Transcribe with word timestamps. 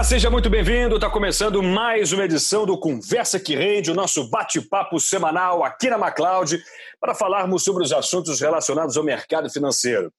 Olá, 0.00 0.08
seja 0.08 0.30
muito 0.30 0.48
bem-vindo. 0.48 0.94
Está 0.94 1.10
começando 1.10 1.62
mais 1.62 2.10
uma 2.10 2.24
edição 2.24 2.64
do 2.64 2.78
Conversa 2.80 3.38
que 3.38 3.54
Rende, 3.54 3.90
o 3.90 3.94
nosso 3.94 4.30
bate-papo 4.30 4.98
semanal 4.98 5.62
aqui 5.62 5.90
na 5.90 5.98
MacLeod, 5.98 6.58
para 6.98 7.14
falarmos 7.14 7.62
sobre 7.62 7.84
os 7.84 7.92
assuntos 7.92 8.40
relacionados 8.40 8.96
ao 8.96 9.04
mercado 9.04 9.50
financeiro. 9.50 10.10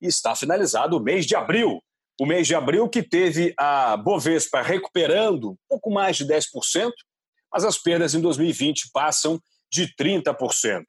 E 0.00 0.06
está 0.06 0.34
finalizado 0.34 0.96
o 0.96 1.00
mês 1.00 1.26
de 1.26 1.36
abril. 1.36 1.78
O 2.18 2.24
mês 2.24 2.46
de 2.46 2.54
abril 2.54 2.88
que 2.88 3.02
teve 3.02 3.52
a 3.58 3.98
Bovespa 3.98 4.62
recuperando 4.62 5.50
um 5.50 5.56
pouco 5.68 5.90
mais 5.90 6.16
de 6.16 6.24
10%, 6.24 6.90
mas 7.52 7.66
as 7.66 7.76
perdas 7.76 8.14
em 8.14 8.22
2020 8.22 8.88
passam 8.94 9.38
de 9.70 9.94
30%. 9.94 10.84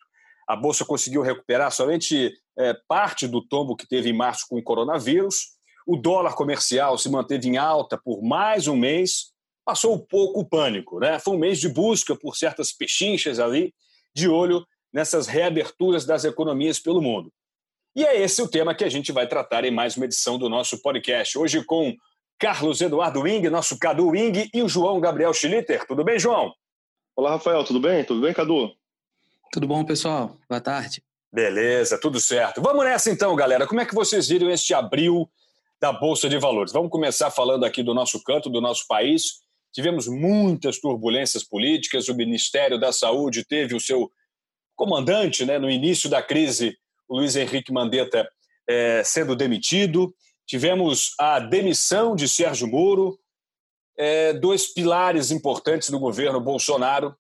A 0.48 0.56
Bolsa 0.56 0.86
conseguiu 0.86 1.22
recuperar 1.22 1.74
somente 1.74 2.32
é, 2.58 2.74
parte 2.88 3.28
do 3.28 3.46
tombo 3.46 3.76
que 3.76 3.86
teve 3.86 4.10
em 4.10 4.16
março 4.16 4.46
com 4.48 4.58
o 4.58 4.64
coronavírus 4.64 5.59
o 5.90 5.98
dólar 5.98 6.36
comercial 6.36 7.00
se 7.00 7.10
manteve 7.10 7.48
em 7.48 7.58
alta 7.58 7.98
por 7.98 8.22
mais 8.22 8.68
um 8.68 8.76
mês, 8.76 9.32
passou 9.66 9.96
um 9.96 9.98
pouco 9.98 10.42
o 10.42 10.46
pânico. 10.46 11.00
Né? 11.00 11.18
Foi 11.18 11.34
um 11.34 11.40
mês 11.40 11.60
de 11.60 11.68
busca 11.68 12.16
por 12.16 12.38
certas 12.38 12.72
pechinchas 12.72 13.40
ali, 13.40 13.74
de 14.14 14.30
olho 14.30 14.64
nessas 14.94 15.26
reaberturas 15.26 16.06
das 16.06 16.26
economias 16.26 16.78
pelo 16.80 17.02
mundo. 17.02 17.34
E 17.96 18.06
é 18.06 18.22
esse 18.22 18.40
o 18.40 18.48
tema 18.48 18.76
que 18.76 18.84
a 18.84 18.90
gente 18.90 19.12
vai 19.12 19.28
tratar 19.28 19.66
em 19.66 19.72
mais 19.72 19.98
uma 19.98 20.06
edição 20.06 20.38
do 20.38 20.48
nosso 20.48 20.80
podcast. 20.80 21.36
Hoje 21.40 21.64
com 21.64 21.98
Carlos 22.38 22.82
Eduardo 22.82 23.22
Wing, 23.22 23.50
nosso 23.50 23.80
Cadu 23.80 24.10
Wing, 24.10 24.48
e 24.54 24.62
o 24.62 24.70
João 24.70 25.00
Gabriel 25.00 25.34
Schlitter. 25.34 25.88
Tudo 25.88 26.04
bem, 26.04 26.20
João? 26.20 26.54
Olá, 27.16 27.32
Rafael. 27.32 27.64
Tudo 27.64 27.80
bem? 27.80 28.04
Tudo 28.04 28.22
bem, 28.22 28.32
Cadu? 28.32 28.72
Tudo 29.52 29.68
bom, 29.68 29.84
pessoal? 29.84 30.38
Boa 30.48 30.62
tarde. 30.62 31.02
Beleza, 31.34 32.00
tudo 32.00 32.20
certo. 32.20 32.62
Vamos 32.62 32.86
nessa 32.86 33.10
então, 33.10 33.36
galera. 33.36 33.66
Como 33.66 33.82
é 33.82 33.86
que 33.88 33.96
vocês 33.96 34.28
viram 34.28 34.52
este 34.52 34.72
abril 34.76 35.28
da 35.82 35.94
Bolsa 35.94 36.28
de 36.28 36.38
Valores. 36.38 36.74
Vamos 36.74 36.92
começar 36.92 37.32
falando 37.32 37.64
aqui 37.64 37.82
do 37.82 37.94
nosso 37.94 38.22
canto, 38.24 38.50
do 38.50 38.60
nosso 38.60 38.86
país. 38.88 39.40
Tivemos 39.74 40.08
muitas 40.08 40.80
turbulências 40.80 41.44
políticas, 41.44 42.10
o 42.10 42.16
Ministério 42.16 42.80
da 42.80 42.92
Saúde 42.92 43.46
teve 43.46 43.76
o 43.76 43.80
seu 43.80 44.12
comandante 44.76 45.46
né, 45.46 45.58
no 45.58 45.70
início 45.70 46.10
da 46.10 46.22
crise, 46.22 46.78
o 47.08 47.18
Luiz 47.18 47.36
Henrique 47.36 47.72
Mandetta, 47.72 48.28
é, 48.68 49.04
sendo 49.04 49.36
demitido. 49.36 50.14
Tivemos 50.46 51.14
a 51.20 51.40
demissão 51.40 52.16
de 52.16 52.28
Sérgio 52.28 52.68
Moro, 52.68 53.18
é, 53.98 54.34
dois 54.34 54.74
pilares 54.74 55.32
importantes 55.32 55.90
do 55.90 56.00
governo 56.00 56.42
Bolsonaro, 56.42 57.16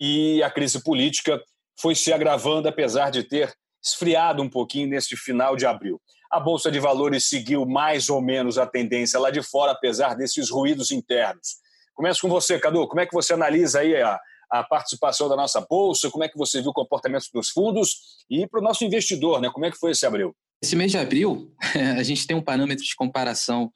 e 0.00 0.42
a 0.42 0.50
crise 0.50 0.82
política 0.82 1.42
foi 1.80 1.94
se 1.94 2.12
agravando, 2.12 2.68
apesar 2.68 3.10
de 3.10 3.22
ter 3.22 3.52
esfriado 3.82 4.42
um 4.42 4.48
pouquinho 4.48 4.88
neste 4.88 5.16
final 5.16 5.56
de 5.56 5.66
abril. 5.66 6.00
A 6.34 6.40
Bolsa 6.40 6.68
de 6.68 6.80
Valores 6.80 7.26
seguiu 7.26 7.64
mais 7.64 8.08
ou 8.08 8.20
menos 8.20 8.58
a 8.58 8.66
tendência 8.66 9.20
lá 9.20 9.30
de 9.30 9.40
fora, 9.40 9.70
apesar 9.70 10.14
desses 10.14 10.50
ruídos 10.50 10.90
internos. 10.90 11.58
Começo 11.94 12.20
com 12.22 12.28
você, 12.28 12.58
Cadu. 12.58 12.88
Como 12.88 13.00
é 13.00 13.06
que 13.06 13.14
você 13.14 13.34
analisa 13.34 13.78
aí 13.78 13.94
a, 13.94 14.18
a 14.50 14.64
participação 14.64 15.28
da 15.28 15.36
nossa 15.36 15.60
Bolsa? 15.60 16.10
Como 16.10 16.24
é 16.24 16.28
que 16.28 16.36
você 16.36 16.60
viu 16.60 16.72
o 16.72 16.74
comportamento 16.74 17.26
dos 17.32 17.50
fundos? 17.50 18.24
E 18.28 18.48
para 18.48 18.58
o 18.58 18.62
nosso 18.64 18.84
investidor, 18.84 19.40
né? 19.40 19.48
como 19.48 19.64
é 19.64 19.70
que 19.70 19.78
foi 19.78 19.92
esse 19.92 20.04
abril? 20.04 20.34
Esse 20.60 20.74
mês 20.74 20.90
de 20.90 20.98
abril, 20.98 21.54
a 21.96 22.02
gente 22.02 22.26
tem 22.26 22.36
um 22.36 22.42
parâmetro 22.42 22.84
de 22.84 22.96
comparação 22.96 23.70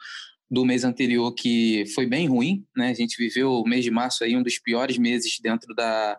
do 0.50 0.64
mês 0.64 0.82
anterior 0.82 1.32
que 1.34 1.84
foi 1.94 2.06
bem 2.06 2.26
ruim, 2.26 2.66
né? 2.76 2.88
A 2.88 2.94
gente 2.94 3.16
viveu 3.16 3.52
o 3.52 3.68
mês 3.68 3.84
de 3.84 3.90
março 3.92 4.24
aí 4.24 4.36
um 4.36 4.42
dos 4.42 4.58
piores 4.58 4.98
meses 4.98 5.38
dentro 5.40 5.72
da, 5.76 6.18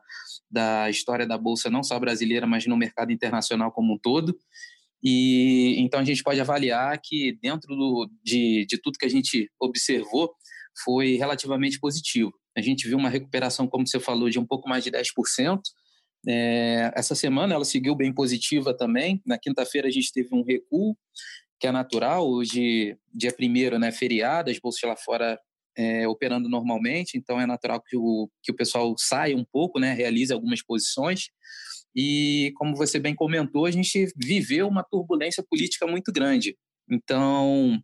da 0.49 0.89
história 0.89 1.27
da 1.27 1.37
bolsa 1.37 1.69
não 1.69 1.83
só 1.83 1.99
brasileira, 1.99 2.47
mas 2.47 2.65
no 2.65 2.77
mercado 2.77 3.11
internacional 3.11 3.73
como 3.73 3.95
um 3.95 3.97
todo. 3.97 4.39
E 5.03 5.75
então 5.79 5.99
a 5.99 6.03
gente 6.03 6.23
pode 6.23 6.39
avaliar 6.41 6.99
que 7.01 7.37
dentro 7.41 7.75
do, 7.75 8.09
de, 8.23 8.65
de 8.65 8.77
tudo 8.81 8.97
que 8.97 9.05
a 9.05 9.09
gente 9.09 9.49
observou 9.59 10.33
foi 10.83 11.15
relativamente 11.15 11.79
positivo. 11.79 12.31
A 12.57 12.61
gente 12.61 12.87
viu 12.87 12.97
uma 12.97 13.09
recuperação, 13.09 13.67
como 13.67 13.87
você 13.87 13.99
falou, 13.99 14.29
de 14.29 14.39
um 14.39 14.45
pouco 14.45 14.67
mais 14.67 14.83
de 14.83 14.91
10%. 14.91 15.59
É, 16.27 16.91
essa 16.95 17.15
semana 17.15 17.53
ela 17.53 17.65
seguiu 17.65 17.95
bem 17.95 18.13
positiva 18.13 18.75
também. 18.75 19.21
Na 19.25 19.37
quinta-feira 19.37 19.87
a 19.87 19.91
gente 19.91 20.11
teve 20.11 20.29
um 20.33 20.43
recuo, 20.43 20.97
que 21.59 21.67
é 21.67 21.71
natural. 21.71 22.29
Hoje, 22.29 22.97
dia 23.13 23.31
primeiro, 23.31 23.79
né, 23.79 23.91
feriado, 23.91 24.49
as 24.49 24.59
bolsas 24.59 24.89
lá 24.89 24.95
fora 24.97 25.39
é, 25.77 26.07
operando 26.07 26.49
normalmente, 26.49 27.17
então 27.17 27.39
é 27.39 27.45
natural 27.45 27.81
que 27.81 27.95
o, 27.95 28.29
que 28.43 28.51
o 28.51 28.55
pessoal 28.55 28.93
saia 28.97 29.35
um 29.35 29.45
pouco, 29.45 29.79
né, 29.79 29.93
realize 29.93 30.33
algumas 30.33 30.61
posições. 30.61 31.29
E, 31.95 32.51
como 32.55 32.75
você 32.75 32.99
bem 32.99 33.15
comentou, 33.15 33.65
a 33.65 33.71
gente 33.71 34.11
viveu 34.15 34.67
uma 34.67 34.83
turbulência 34.83 35.43
política 35.49 35.87
muito 35.87 36.11
grande. 36.11 36.55
Então, 36.89 37.81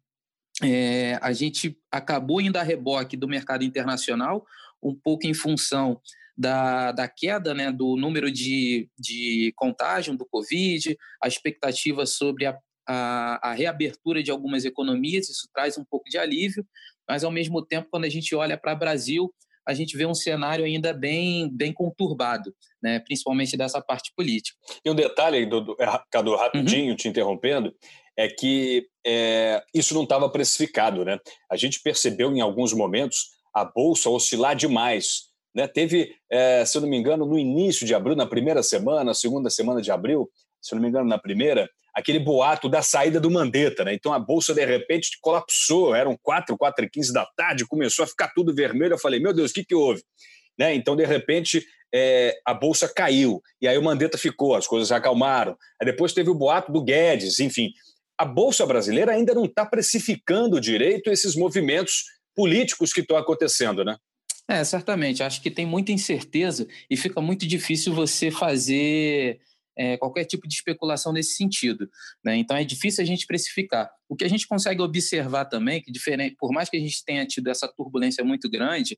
é, 0.63 1.17
a 1.21 1.33
gente 1.33 1.77
acabou 1.91 2.39
indo 2.39 2.57
a 2.57 2.63
reboque 2.63 3.17
do 3.17 3.27
mercado 3.27 3.63
internacional, 3.63 4.45
um 4.81 4.95
pouco 4.95 5.27
em 5.27 5.33
função 5.33 5.99
da, 6.37 6.91
da 6.91 7.07
queda 7.07 7.53
né, 7.53 7.71
do 7.71 7.95
número 7.95 8.31
de, 8.31 8.89
de 8.97 9.53
contágio 9.55 10.15
do 10.17 10.25
Covid, 10.25 10.97
a 11.23 11.27
expectativa 11.27 12.05
sobre 12.05 12.45
a, 12.45 12.57
a, 12.87 13.49
a, 13.49 13.53
reabertura 13.53 14.21
de 14.21 14.31
algumas 14.31 14.65
economias, 14.65 15.29
isso 15.29 15.47
traz 15.53 15.77
um 15.77 15.85
pouco 15.85 16.09
de 16.09 16.17
alívio, 16.17 16.65
mas 17.07 17.23
ao 17.23 17.31
mesmo 17.31 17.65
tempo, 17.65 17.87
quando 17.89 18.05
a 18.05 18.09
gente 18.09 18.35
olha 18.35 18.57
para 18.57 18.73
o 18.73 18.77
Brasil, 18.77 19.33
a 19.67 19.73
gente 19.73 19.97
vê 19.97 20.05
um 20.05 20.13
cenário 20.13 20.65
ainda 20.65 20.93
bem, 20.93 21.49
bem 21.49 21.73
conturbado, 21.73 22.53
né? 22.81 22.99
principalmente 22.99 23.57
dessa 23.57 23.81
parte 23.81 24.11
política. 24.15 24.57
E 24.83 24.89
um 24.89 24.95
detalhe, 24.95 25.45
do, 25.45 25.75
é, 25.79 25.85
Cadu, 26.11 26.35
rapidinho, 26.35 26.91
uhum. 26.91 26.95
te 26.95 27.07
interrompendo, 27.07 27.73
é 28.17 28.27
que 28.27 28.87
é, 29.05 29.63
isso 29.73 29.93
não 29.93 30.03
estava 30.03 30.29
precificado. 30.29 31.03
Né? 31.03 31.19
A 31.51 31.57
gente 31.57 31.81
percebeu 31.81 32.31
em 32.31 32.41
alguns 32.41 32.73
momentos 32.73 33.35
a 33.53 33.65
Bolsa 33.65 34.09
oscilar 34.09 34.55
demais. 34.55 35.29
Né? 35.55 35.67
Teve, 35.67 36.13
é, 36.29 36.63
se 36.65 36.77
eu 36.77 36.81
não 36.81 36.89
me 36.89 36.97
engano, 36.97 37.25
no 37.25 37.39
início 37.39 37.85
de 37.85 37.95
abril, 37.95 38.15
na 38.15 38.27
primeira 38.27 38.61
semana, 38.61 39.13
segunda 39.13 39.49
semana 39.49 39.81
de 39.81 39.91
abril, 39.91 40.29
se 40.61 40.73
eu 40.73 40.77
não 40.77 40.83
me 40.83 40.89
engano, 40.89 41.07
na 41.07 41.17
primeira, 41.17 41.69
aquele 41.95 42.19
boato 42.19 42.67
da 42.67 42.81
saída 42.81 43.21
do 43.21 43.31
Mandetta, 43.31 43.85
né? 43.85 43.93
Então 43.93 44.11
a 44.11 44.19
bolsa 44.19 44.53
de 44.53 44.65
repente 44.65 45.17
colapsou, 45.21 45.95
eram 45.95 46.17
4, 46.21 46.57
4 46.57 46.85
e 46.85 46.89
15 46.89 47.13
da 47.13 47.25
tarde, 47.37 47.65
começou 47.65 48.03
a 48.03 48.07
ficar 48.07 48.33
tudo 48.35 48.53
vermelho. 48.53 48.93
Eu 48.93 48.99
falei, 48.99 49.19
meu 49.19 49.33
Deus, 49.33 49.51
o 49.51 49.53
que, 49.53 49.63
que 49.63 49.73
houve? 49.73 50.03
Né? 50.59 50.75
Então, 50.75 50.95
de 50.95 51.05
repente, 51.05 51.65
é, 51.93 52.37
a 52.45 52.53
bolsa 52.53 52.91
caiu, 52.93 53.41
e 53.61 53.67
aí 53.67 53.77
o 53.77 53.83
Mandetta 53.83 54.17
ficou, 54.17 54.55
as 54.55 54.67
coisas 54.67 54.91
acalmaram. 54.91 55.55
Aí 55.81 55.85
depois 55.85 56.13
teve 56.13 56.29
o 56.29 56.35
boato 56.35 56.71
do 56.71 56.83
Guedes, 56.83 57.39
enfim. 57.39 57.71
A 58.17 58.25
bolsa 58.25 58.65
brasileira 58.65 59.13
ainda 59.13 59.33
não 59.33 59.45
está 59.45 59.65
precificando 59.65 60.59
direito 60.59 61.09
esses 61.09 61.35
movimentos 61.35 62.03
políticos 62.35 62.91
que 62.91 63.01
estão 63.01 63.15
acontecendo, 63.15 63.83
né? 63.83 63.95
É, 64.47 64.63
certamente. 64.63 65.23
Acho 65.23 65.41
que 65.41 65.49
tem 65.49 65.65
muita 65.65 65.91
incerteza 65.91 66.67
e 66.89 66.95
fica 66.95 67.19
muito 67.21 67.47
difícil 67.47 67.93
você 67.93 68.29
fazer 68.29 69.39
é, 69.77 69.97
qualquer 69.97 70.25
tipo 70.25 70.47
de 70.47 70.55
especulação 70.55 71.11
nesse 71.11 71.35
sentido. 71.35 71.89
Né? 72.23 72.37
Então 72.37 72.55
é 72.55 72.63
difícil 72.63 73.03
a 73.03 73.05
gente 73.05 73.25
precificar. 73.25 73.89
O 74.07 74.15
que 74.15 74.23
a 74.23 74.29
gente 74.29 74.47
consegue 74.47 74.81
observar 74.81 75.45
também, 75.45 75.81
que 75.81 75.91
diferente, 75.91 76.35
por 76.39 76.51
mais 76.51 76.69
que 76.69 76.77
a 76.77 76.79
gente 76.79 77.03
tenha 77.03 77.25
tido 77.25 77.49
essa 77.49 77.67
turbulência 77.67 78.23
muito 78.23 78.49
grande, 78.49 78.97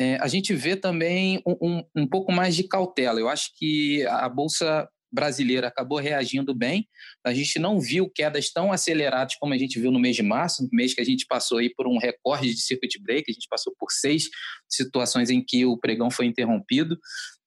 é, 0.00 0.16
a 0.16 0.26
gente 0.26 0.54
vê 0.54 0.76
também 0.76 1.42
um, 1.46 1.56
um, 1.60 1.84
um 1.96 2.06
pouco 2.06 2.32
mais 2.32 2.56
de 2.56 2.64
cautela. 2.64 3.20
Eu 3.20 3.28
acho 3.28 3.50
que 3.56 4.04
a 4.06 4.28
Bolsa 4.28 4.88
brasileira 5.12 5.68
acabou 5.68 5.98
reagindo 5.98 6.54
bem. 6.54 6.88
A 7.22 7.34
gente 7.34 7.58
não 7.58 7.78
viu 7.78 8.08
quedas 8.08 8.50
tão 8.50 8.72
aceleradas 8.72 9.36
como 9.36 9.52
a 9.52 9.58
gente 9.58 9.78
viu 9.78 9.92
no 9.92 10.00
mês 10.00 10.16
de 10.16 10.22
março, 10.22 10.62
no 10.62 10.70
mês 10.72 10.94
que 10.94 11.00
a 11.00 11.04
gente 11.04 11.26
passou 11.26 11.58
aí 11.58 11.72
por 11.74 11.86
um 11.86 11.98
recorde 11.98 12.54
de 12.54 12.60
circuit 12.62 12.98
break, 13.02 13.30
a 13.30 13.32
gente 13.32 13.46
passou 13.48 13.74
por 13.78 13.90
seis 13.92 14.28
situações 14.68 15.28
em 15.28 15.44
que 15.44 15.66
o 15.66 15.76
pregão 15.76 16.10
foi 16.10 16.24
interrompido. 16.24 16.98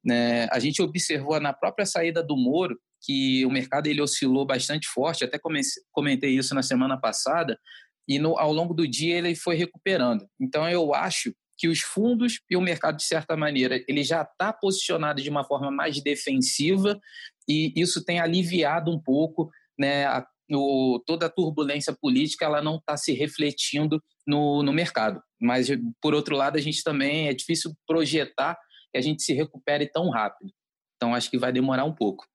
Né? 0.06 0.48
A 0.52 0.60
gente 0.60 0.82
observou 0.82 1.40
na 1.40 1.52
própria 1.52 1.86
saída 1.86 2.22
do 2.22 2.38
Moro 2.38 2.78
que 3.02 3.46
o 3.46 3.52
mercado 3.52 3.88
ele 3.88 4.02
oscilou 4.02 4.46
bastante 4.46 4.88
forte, 4.88 5.24
até 5.24 5.40
comecei, 5.40 5.82
comentei 5.92 6.32
isso 6.32 6.54
na 6.54 6.62
semana 6.62 7.00
passada, 7.00 7.60
e 8.08 8.20
no, 8.20 8.38
ao 8.38 8.54
longo 8.54 8.74
do 8.74 8.88
dia 8.88 9.18
ele 9.18 9.36
foi 9.36 9.56
recuperando. 9.56 10.28
Então 10.40 10.70
eu 10.70 10.94
acho 10.94 11.34
que 11.58 11.68
os 11.68 11.80
fundos 11.80 12.42
e 12.50 12.56
o 12.56 12.62
mercado, 12.62 12.98
de 12.98 13.04
certa 13.04 13.36
maneira, 13.36 13.84
ele 13.88 14.04
já 14.04 14.22
está 14.22 14.52
posicionado 14.52 15.22
de 15.22 15.30
uma 15.30 15.44
forma 15.44 15.72
mais 15.72 16.02
defensiva 16.02 17.00
e 17.48 17.74
isso 17.76 18.04
tem 18.04 18.20
aliviado 18.20 18.92
um 18.92 19.02
pouco 19.02 19.50
né, 19.80 20.06
a, 20.06 20.26
o, 20.52 21.02
toda 21.06 21.28
a 21.28 21.30
turbulência 21.30 21.96
política, 22.00 22.46
ela 22.46 22.62
não 22.62 22.76
está 22.76 22.98
se 22.98 23.14
refletindo 23.14 24.02
no, 24.28 24.62
no 24.64 24.74
mercado. 24.74 25.22
Mas, 25.40 25.68
por 26.02 26.14
outro 26.14 26.36
lado, 26.36 26.58
a 26.58 26.62
gente 26.62 26.84
também 26.84 27.28
é 27.28 27.34
difícil 27.34 27.72
projetar 27.88 28.58
que 28.96 29.00
a 29.00 29.02
gente 29.02 29.24
se 29.24 29.34
recupere 29.34 29.88
tão 29.88 30.10
rápido. 30.10 30.54
Então, 30.96 31.14
acho 31.14 31.30
que 31.30 31.38
vai 31.38 31.52
demorar 31.52 31.84
um 31.84 31.94
pouco. 31.94 32.26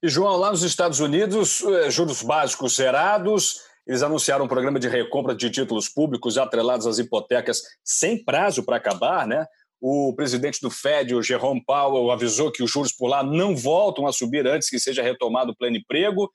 E, 0.00 0.08
João, 0.08 0.36
lá 0.36 0.52
nos 0.52 0.62
Estados 0.62 1.00
Unidos, 1.00 1.60
eh, 1.60 1.90
juros 1.90 2.22
básicos 2.22 2.76
zerados, 2.76 3.62
eles 3.84 4.00
anunciaram 4.00 4.44
um 4.44 4.48
programa 4.48 4.78
de 4.78 4.88
recompra 4.88 5.34
de 5.34 5.50
títulos 5.50 5.88
públicos 5.88 6.38
atrelados 6.38 6.86
às 6.86 6.98
hipotecas 6.98 7.62
sem 7.82 8.24
prazo 8.24 8.64
para 8.64 8.76
acabar, 8.76 9.26
né? 9.26 9.44
O 9.80 10.14
presidente 10.14 10.60
do 10.60 10.70
Fed, 10.70 11.16
o 11.16 11.22
Jerome 11.22 11.62
Powell, 11.66 12.12
avisou 12.12 12.52
que 12.52 12.62
os 12.62 12.70
juros 12.70 12.92
por 12.92 13.08
lá 13.08 13.24
não 13.24 13.56
voltam 13.56 14.06
a 14.06 14.12
subir 14.12 14.46
antes 14.46 14.70
que 14.70 14.78
seja 14.78 15.02
retomado 15.02 15.50
o 15.50 15.56
pleno 15.56 15.76
emprego. 15.76 16.32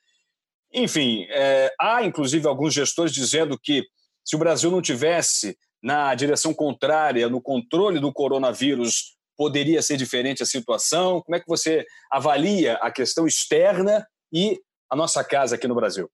Enfim, 0.73 1.25
é, 1.29 1.73
há 1.79 2.03
inclusive 2.03 2.45
alguns 2.47 2.73
gestores 2.73 3.13
dizendo 3.13 3.57
que 3.57 3.85
se 4.25 4.35
o 4.35 4.39
Brasil 4.39 4.69
não 4.69 4.81
tivesse 4.81 5.57
na 5.81 6.13
direção 6.13 6.53
contrária, 6.53 7.29
no 7.29 7.41
controle 7.41 7.97
do 7.97 8.11
coronavírus, 8.11 9.20
poderia 9.41 9.81
ser 9.81 9.97
diferente 9.97 10.43
a 10.43 10.45
situação? 10.45 11.19
Como 11.23 11.35
é 11.35 11.39
que 11.39 11.47
você 11.47 11.83
avalia 12.11 12.75
a 12.75 12.91
questão 12.91 13.25
externa 13.25 14.05
e 14.31 14.61
a 14.87 14.95
nossa 14.95 15.23
casa 15.23 15.55
aqui 15.55 15.67
no 15.67 15.73
Brasil? 15.73 16.07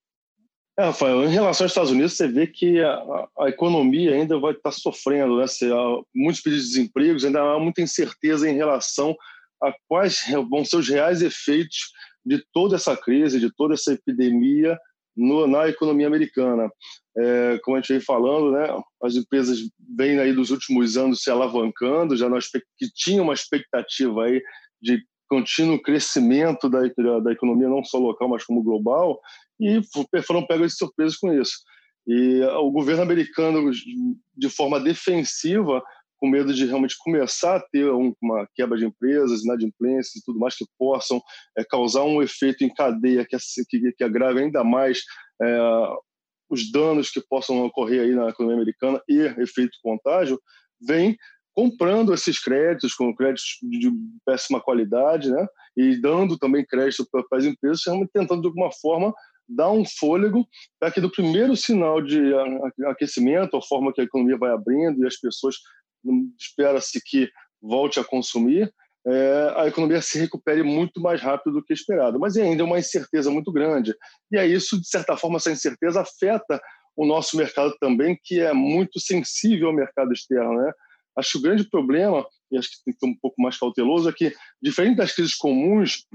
É, 0.80 0.86
Rafael, 0.86 1.26
em 1.26 1.28
relação 1.28 1.66
aos 1.66 1.72
Estados 1.72 1.92
Unidos, 1.92 2.14
você 2.14 2.26
vê 2.26 2.48
que 2.48 2.82
a, 2.82 3.28
a 3.40 3.50
economia 3.50 4.14
ainda 4.14 4.40
vai 4.40 4.54
estar 4.54 4.72
sofrendo, 4.72 5.40
né? 5.40 5.46
Se, 5.46 5.70
há 5.70 6.02
muitos 6.16 6.42
pedidos 6.42 6.68
de 6.68 6.72
desemprego, 6.72 7.26
ainda 7.26 7.42
há 7.42 7.60
muita 7.60 7.82
incerteza 7.82 8.50
em 8.50 8.56
relação 8.56 9.14
a 9.62 9.74
quais 9.90 10.24
vão 10.50 10.64
ser 10.64 10.78
os 10.78 10.88
reais 10.88 11.22
efeitos 11.22 11.92
de 12.26 12.42
toda 12.54 12.78
essa 12.78 12.96
crise, 12.96 13.42
de 13.42 13.54
toda 13.54 13.74
essa 13.74 13.92
epidemia 13.92 14.80
no, 15.18 15.48
na 15.48 15.68
economia 15.68 16.08
americana. 16.08 16.70
É, 17.18 17.60
como 17.64 17.76
a 17.76 17.82
gente 17.82 17.94
vem 17.94 18.02
falando, 18.02 18.52
né, 18.52 18.68
as 19.02 19.16
empresas 19.16 19.58
vêm 19.98 20.20
aí 20.20 20.32
dos 20.32 20.52
últimos 20.52 20.96
anos 20.96 21.22
se 21.24 21.32
alavancando, 21.32 22.16
já 22.16 22.30
nós 22.30 22.48
que 22.50 22.88
tinha 22.94 23.24
uma 23.24 23.34
expectativa 23.34 24.26
aí 24.26 24.42
de 24.80 25.04
contínuo 25.28 25.82
crescimento 25.82 26.70
da, 26.70 26.80
da 27.20 27.32
economia 27.32 27.68
não 27.68 27.84
só 27.84 27.98
local, 27.98 28.30
mas 28.30 28.46
como 28.46 28.64
global, 28.64 29.20
e 29.60 29.82
foram 30.22 30.46
pegos 30.46 30.74
de 30.74 30.78
surpresa 30.78 31.16
com 31.20 31.34
isso. 31.34 31.58
E 32.08 32.42
o 32.42 32.72
governo 32.72 33.02
americano, 33.02 33.70
de 34.36 34.50
forma 34.50 34.80
defensiva, 34.80 35.84
com 36.20 36.30
medo 36.30 36.54
de 36.54 36.66
realmente 36.66 36.96
começar 36.98 37.58
a 37.58 37.60
ter 37.72 37.90
uma 37.90 38.48
quebra 38.56 38.78
de 38.78 38.86
empresas, 38.86 39.44
inadimplências 39.44 40.16
e 40.16 40.26
tudo 40.26 40.40
mais 40.40 40.56
que 40.56 40.66
possam 40.78 41.22
é, 41.58 41.64
causar 41.64 42.04
um 42.04 42.22
efeito 42.22 42.64
em 42.64 42.74
cadeia 42.74 43.26
que, 43.26 43.38
que, 43.70 43.92
que 43.94 44.04
agrave 44.04 44.42
ainda 44.42 44.64
mais 44.64 45.02
é, 45.42 45.60
os 46.50 46.72
danos 46.72 47.10
que 47.10 47.22
possam 47.22 47.66
ocorrer 47.66 48.02
aí 48.02 48.16
na 48.16 48.30
economia 48.30 48.58
americana 48.58 49.02
e 49.08 49.20
efeito 49.42 49.78
contágio, 49.84 50.40
vem 50.82 51.18
comprando 51.54 52.14
esses 52.14 52.40
créditos 52.40 52.94
com 52.94 53.16
créditos 53.16 53.58
de 53.64 53.92
péssima 54.26 54.62
qualidade, 54.62 55.32
né? 55.32 55.48
E 55.76 56.00
dando 56.00 56.38
também 56.38 56.66
crédito 56.66 57.08
para 57.12 57.24
as 57.34 57.46
empresas, 57.46 57.82
tentando 58.14 58.42
de 58.42 58.48
alguma 58.48 58.72
forma 58.72 59.14
dar 59.50 59.72
um 59.72 59.84
fôlego 59.84 60.46
para 60.80 60.92
que 60.92 61.02
do 61.02 61.10
primeiro 61.10 61.56
sinal 61.56 62.02
de 62.02 62.20
aquecimento, 62.86 63.58
a 63.58 63.62
forma 63.62 63.94
que 63.94 64.02
a 64.02 64.04
economia 64.04 64.38
vai 64.38 64.52
abrindo 64.52 65.02
e 65.02 65.08
as 65.08 65.18
pessoas 65.20 65.56
espera-se 66.40 67.02
que 67.04 67.30
volte 67.62 68.00
a 68.00 68.04
consumir, 68.04 68.72
é, 69.06 69.54
a 69.56 69.68
economia 69.68 70.02
se 70.02 70.20
recupere 70.20 70.64
muito 70.64 71.00
mais 71.02 71.22
rápido 71.22 71.54
do 71.54 71.64
que 71.64 71.74
esperado. 71.74 72.20
Mas 72.20 72.36
ainda 72.36 72.62
é 72.62 72.66
uma 72.66 72.80
incerteza 72.80 73.32
muito 73.32 73.52
grande. 73.52 73.96
E 74.32 74.38
é 74.38 74.46
isso, 74.46 74.80
de 74.80 74.88
certa 74.88 75.16
forma, 75.16 75.38
essa 75.38 75.52
incerteza 75.52 76.02
afeta 76.02 76.62
o 76.96 77.06
nosso 77.06 77.38
mercado 77.38 77.74
também, 77.80 78.20
que 78.22 78.40
é 78.40 78.52
muito 78.52 79.00
sensível 79.00 79.68
ao 79.68 79.74
mercado 79.74 80.12
externo. 80.12 80.58
Né? 80.58 80.72
Acho 81.18 81.34
que 81.34 81.38
o 81.38 81.42
grande 81.42 81.70
problema, 81.70 82.26
e 82.52 82.58
acho 82.58 82.70
que 82.70 82.84
tem 82.84 82.94
que 82.94 83.00
ser 83.00 83.06
um 83.06 83.18
pouco 83.22 83.42
mais 83.42 83.58
cauteloso, 83.58 84.10
é 84.10 84.14
que, 84.14 84.34
diferente 84.62 84.98
das 84.98 85.14
crises 85.14 85.36
comuns, 85.36 86.06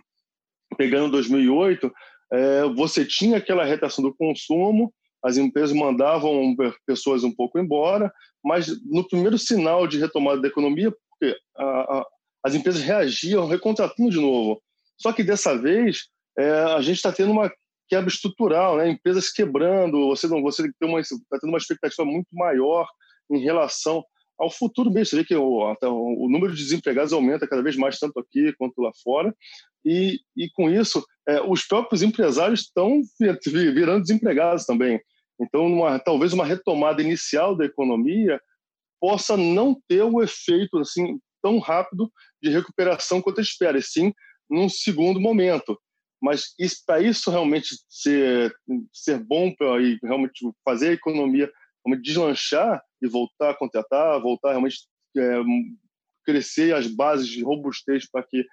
pegando 0.77 1.13
2008, 1.13 1.91
é, 2.33 2.63
você 2.75 3.05
tinha 3.05 3.39
aquela 3.39 3.65
retração 3.65 4.03
do 4.03 4.15
consumo, 4.15 4.93
as 5.25 5.37
empresas 5.37 5.75
mandavam 5.75 6.55
pessoas 6.87 7.23
um 7.25 7.33
pouco 7.33 7.59
embora, 7.59 8.13
mas 8.45 8.69
no 8.85 9.07
primeiro 9.07 9.39
sinal 9.39 9.87
de 9.87 9.99
retomada 9.99 10.41
da 10.41 10.49
economia, 10.49 10.93
porque 11.11 11.37
a, 11.57 11.65
a, 11.65 12.07
as 12.45 12.55
empresas 12.55 12.83
reagiam 12.83 13.47
recontratando 13.47 14.11
de 14.11 14.21
novo. 14.21 14.61
Só 15.01 15.13
que 15.13 15.23
dessa 15.23 15.57
vez 15.57 16.09
é, 16.39 16.51
a 16.51 16.81
gente 16.81 16.97
está 16.97 17.13
tendo 17.13 17.31
uma 17.31 17.53
quebra 17.89 18.09
estrutural, 18.09 18.77
né? 18.77 18.89
empresas 18.89 19.31
quebrando, 19.31 20.09
você 20.09 20.27
não 20.27 20.43
você 20.43 20.63
tem 20.81 20.89
uma 20.89 21.01
está 21.01 21.39
tendo 21.41 21.51
uma 21.51 21.59
expectativa 21.59 22.05
muito 22.05 22.29
maior 22.33 22.89
em 23.31 23.39
relação 23.39 24.03
ao 24.39 24.51
futuro 24.51 24.91
mesmo. 24.91 25.07
Você 25.07 25.17
vê 25.17 25.25
que 25.25 25.37
o, 25.37 25.75
o, 25.83 26.29
número 26.29 26.55
de 26.55 26.63
desempregados 26.63 27.13
aumenta 27.13 27.47
cada 27.47 27.63
vez 27.63 27.77
mais, 27.77 27.99
tanto 27.99 28.19
aqui 28.19 28.53
quanto 28.59 28.81
lá 28.81 28.91
fora, 29.03 29.35
e, 29.85 30.19
e 30.37 30.49
com 30.51 30.71
isso, 30.71 31.05
é, 31.29 31.41
os 31.43 31.65
próprios 31.65 32.03
empresários 32.03 32.61
estão 32.63 33.03
virando 33.53 34.03
desempregados 34.03 34.65
também. 34.65 35.01
Então, 35.41 35.67
uma, 35.67 35.99
talvez 35.99 36.33
uma 36.33 36.45
retomada 36.45 37.03
inicial 37.03 37.57
da 37.57 37.65
economia 37.65 38.41
possa 39.01 39.37
não 39.37 39.77
ter 39.89 40.03
o 40.03 40.23
efeito 40.23 40.79
assim 40.79 41.19
tão 41.43 41.59
rápido 41.59 42.11
de 42.41 42.51
recuperação 42.51 43.21
quanto 43.21 43.41
a 43.41 43.43
espera, 43.43 43.79
e 43.79 43.83
sim 43.83 44.13
num 44.49 44.69
segundo 44.69 45.21
momento. 45.21 45.79
Mas 46.23 46.55
para 46.87 47.01
isso 47.01 47.31
realmente 47.31 47.75
ser, 47.89 48.55
ser 48.93 49.19
bom 49.19 49.53
para 49.53 49.79
realmente 50.05 50.49
fazer 50.65 50.91
a 50.91 50.93
economia 50.93 51.51
realmente 51.85 52.05
deslanchar 52.05 52.81
e 53.01 53.09
voltar 53.09 53.51
a 53.51 53.55
contratar, 53.55 54.21
voltar 54.21 54.51
realmente 54.51 54.87
é, 55.17 55.41
crescer 56.25 56.75
as 56.75 56.87
bases 56.87 57.27
de 57.27 57.43
robustez 57.43 58.09
para 58.09 58.23
que 58.23 58.47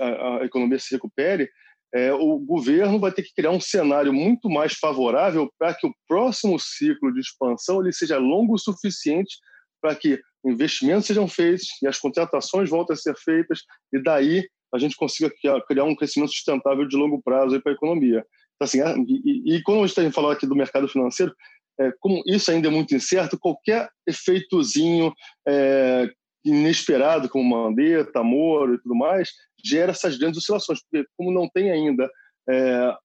a, 0.00 0.38
a, 0.38 0.44
economia 0.44 0.78
se 0.78 0.94
recupere, 0.94 1.50
é, 1.96 2.12
o 2.12 2.38
governo 2.38 2.98
vai 2.98 3.10
ter 3.10 3.22
que 3.22 3.32
criar 3.34 3.50
um 3.50 3.60
cenário 3.60 4.12
muito 4.12 4.50
mais 4.50 4.74
favorável 4.74 5.50
para 5.58 5.72
que 5.72 5.86
o 5.86 5.94
próximo 6.06 6.58
ciclo 6.58 7.10
de 7.10 7.20
expansão 7.20 7.80
ele 7.80 7.90
seja 7.90 8.18
longo 8.18 8.54
o 8.54 8.58
suficiente 8.58 9.34
para 9.80 9.94
que 9.94 10.20
investimentos 10.44 11.06
sejam 11.06 11.26
feitos 11.26 11.66
e 11.82 11.86
as 11.86 11.98
contratações 11.98 12.68
voltem 12.68 12.92
a 12.92 12.98
ser 12.98 13.16
feitas 13.16 13.60
e 13.90 14.02
daí 14.02 14.46
a 14.74 14.78
gente 14.78 14.94
consiga 14.94 15.32
criar 15.66 15.84
um 15.84 15.96
crescimento 15.96 16.32
sustentável 16.32 16.86
de 16.86 16.96
longo 16.96 17.22
prazo 17.22 17.58
para 17.62 17.72
a 17.72 17.74
economia. 17.74 18.22
Então, 18.56 18.64
assim, 18.66 18.82
é, 18.82 18.94
e, 19.08 19.56
e, 19.56 19.62
quando 19.62 19.78
a 19.78 19.86
gente 19.86 19.98
está 19.98 20.12
falando 20.12 20.32
aqui 20.32 20.46
do 20.46 20.56
mercado 20.56 20.88
financeiro, 20.88 21.32
é, 21.80 21.90
como 21.98 22.22
isso 22.26 22.50
ainda 22.50 22.68
é 22.68 22.70
muito 22.70 22.94
incerto, 22.94 23.38
qualquer 23.38 23.88
efeitozinho 24.06 25.14
é, 25.48 26.10
inesperado, 26.46 27.28
como 27.28 27.44
Mandetta, 27.44 28.22
Moro 28.22 28.74
e 28.74 28.78
tudo 28.78 28.94
mais, 28.94 29.30
gera 29.64 29.90
essas 29.90 30.16
grandes 30.16 30.38
oscilações, 30.38 30.80
porque 30.82 31.06
como 31.16 31.32
não 31.32 31.48
tem 31.48 31.70
ainda 31.70 32.08
é, 32.48 32.96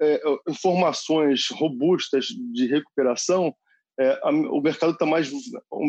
é, 0.00 0.22
informações 0.48 1.48
robustas 1.52 2.26
de 2.52 2.66
recuperação, 2.66 3.54
é, 4.00 4.18
a, 4.22 4.30
o 4.30 4.60
mercado 4.60 4.92
está 4.92 5.04
mais 5.04 5.30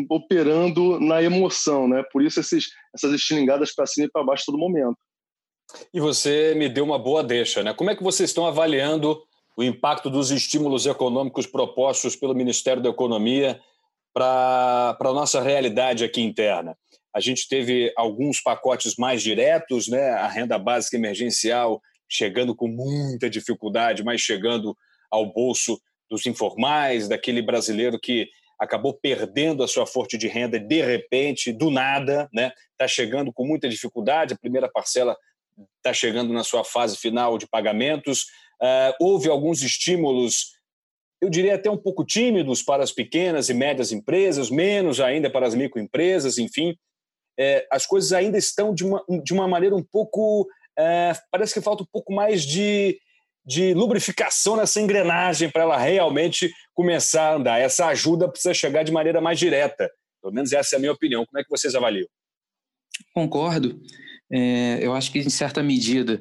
operando 0.08 1.00
na 1.00 1.22
emoção, 1.22 1.88
né? 1.88 2.02
Por 2.12 2.22
isso 2.22 2.40
esses, 2.40 2.68
essas 2.94 3.12
estilingadas 3.12 3.74
para 3.74 3.86
cima 3.86 4.06
e 4.06 4.10
para 4.10 4.24
baixo 4.24 4.44
todo 4.46 4.58
momento. 4.58 4.98
E 5.94 6.00
você 6.00 6.54
me 6.56 6.68
deu 6.68 6.84
uma 6.84 6.98
boa 6.98 7.22
deixa, 7.22 7.62
né? 7.62 7.72
Como 7.72 7.90
é 7.90 7.96
que 7.96 8.02
vocês 8.02 8.30
estão 8.30 8.46
avaliando 8.46 9.22
o 9.56 9.62
impacto 9.62 10.10
dos 10.10 10.30
estímulos 10.30 10.86
econômicos 10.86 11.46
propostos 11.46 12.16
pelo 12.16 12.34
Ministério 12.34 12.82
da 12.82 12.88
Economia 12.88 13.60
para 14.12 14.96
a 14.98 15.12
nossa 15.12 15.40
realidade 15.40 16.04
aqui 16.04 16.20
interna? 16.20 16.76
A 17.14 17.20
gente 17.20 17.48
teve 17.48 17.92
alguns 17.96 18.40
pacotes 18.40 18.94
mais 18.96 19.22
diretos, 19.22 19.88
né? 19.88 20.10
a 20.10 20.28
renda 20.28 20.58
básica 20.58 20.96
emergencial 20.96 21.80
chegando 22.08 22.54
com 22.54 22.68
muita 22.68 23.30
dificuldade, 23.30 24.02
mas 24.02 24.20
chegando 24.20 24.76
ao 25.10 25.32
bolso 25.32 25.80
dos 26.10 26.26
informais, 26.26 27.08
daquele 27.08 27.40
brasileiro 27.40 27.98
que 28.00 28.28
acabou 28.58 28.92
perdendo 28.92 29.62
a 29.62 29.68
sua 29.68 29.86
fonte 29.86 30.18
de 30.18 30.28
renda 30.28 30.58
de 30.58 30.82
repente, 30.82 31.52
do 31.52 31.70
nada, 31.70 32.28
né? 32.32 32.52
Está 32.72 32.86
chegando 32.86 33.32
com 33.32 33.46
muita 33.46 33.68
dificuldade, 33.68 34.34
a 34.34 34.38
primeira 34.38 34.68
parcela 34.68 35.16
está 35.78 35.94
chegando 35.94 36.32
na 36.32 36.44
sua 36.44 36.64
fase 36.64 36.96
final 36.96 37.38
de 37.38 37.46
pagamentos. 37.46 38.24
Uh, 38.60 38.92
houve 39.00 39.28
alguns 39.28 39.62
estímulos, 39.62 40.58
eu 41.20 41.28
diria 41.28 41.54
até 41.54 41.70
um 41.70 41.76
pouco 41.76 42.04
tímidos 42.04 42.62
para 42.62 42.82
as 42.82 42.92
pequenas 42.92 43.48
e 43.48 43.54
médias 43.54 43.92
empresas, 43.92 44.50
menos 44.50 45.00
ainda 45.00 45.30
para 45.30 45.46
as 45.46 45.54
microempresas, 45.54 46.38
enfim 46.38 46.76
é, 47.40 47.66
as 47.70 47.86
coisas 47.86 48.12
ainda 48.12 48.36
estão 48.36 48.74
de 48.74 48.84
uma, 48.84 49.02
de 49.24 49.32
uma 49.32 49.48
maneira 49.48 49.74
um 49.74 49.82
pouco. 49.82 50.46
É, 50.78 51.12
parece 51.30 51.54
que 51.54 51.62
falta 51.62 51.82
um 51.82 51.88
pouco 51.90 52.12
mais 52.12 52.42
de, 52.42 53.00
de 53.46 53.72
lubrificação 53.72 54.56
nessa 54.56 54.78
engrenagem 54.78 55.50
para 55.50 55.62
ela 55.62 55.78
realmente 55.78 56.52
começar 56.74 57.30
a 57.30 57.34
andar. 57.36 57.58
Essa 57.58 57.86
ajuda 57.86 58.28
precisa 58.28 58.52
chegar 58.52 58.82
de 58.82 58.92
maneira 58.92 59.22
mais 59.22 59.38
direta. 59.38 59.90
Pelo 60.20 60.34
menos 60.34 60.52
essa 60.52 60.76
é 60.76 60.78
a 60.78 60.80
minha 60.80 60.92
opinião. 60.92 61.24
Como 61.24 61.40
é 61.40 61.42
que 61.42 61.48
vocês 61.48 61.74
avaliam? 61.74 62.06
Concordo. 63.14 63.80
É, 64.30 64.78
eu 64.82 64.92
acho 64.92 65.10
que, 65.10 65.18
em 65.18 65.30
certa 65.30 65.62
medida, 65.62 66.20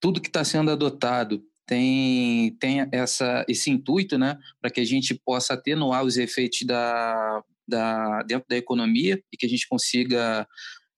tudo 0.00 0.22
que 0.22 0.28
está 0.28 0.42
sendo 0.42 0.70
adotado 0.70 1.42
tem, 1.70 2.56
tem 2.58 2.88
essa, 2.90 3.44
esse 3.48 3.70
intuito 3.70 4.18
né, 4.18 4.36
para 4.60 4.72
que 4.72 4.80
a 4.80 4.84
gente 4.84 5.14
possa 5.14 5.54
atenuar 5.54 6.02
os 6.02 6.16
efeitos 6.16 6.62
da, 6.66 7.44
da, 7.66 8.24
dentro 8.24 8.44
da 8.48 8.56
economia 8.56 9.22
e 9.32 9.36
que 9.36 9.46
a 9.46 9.48
gente 9.48 9.68
consiga 9.68 10.48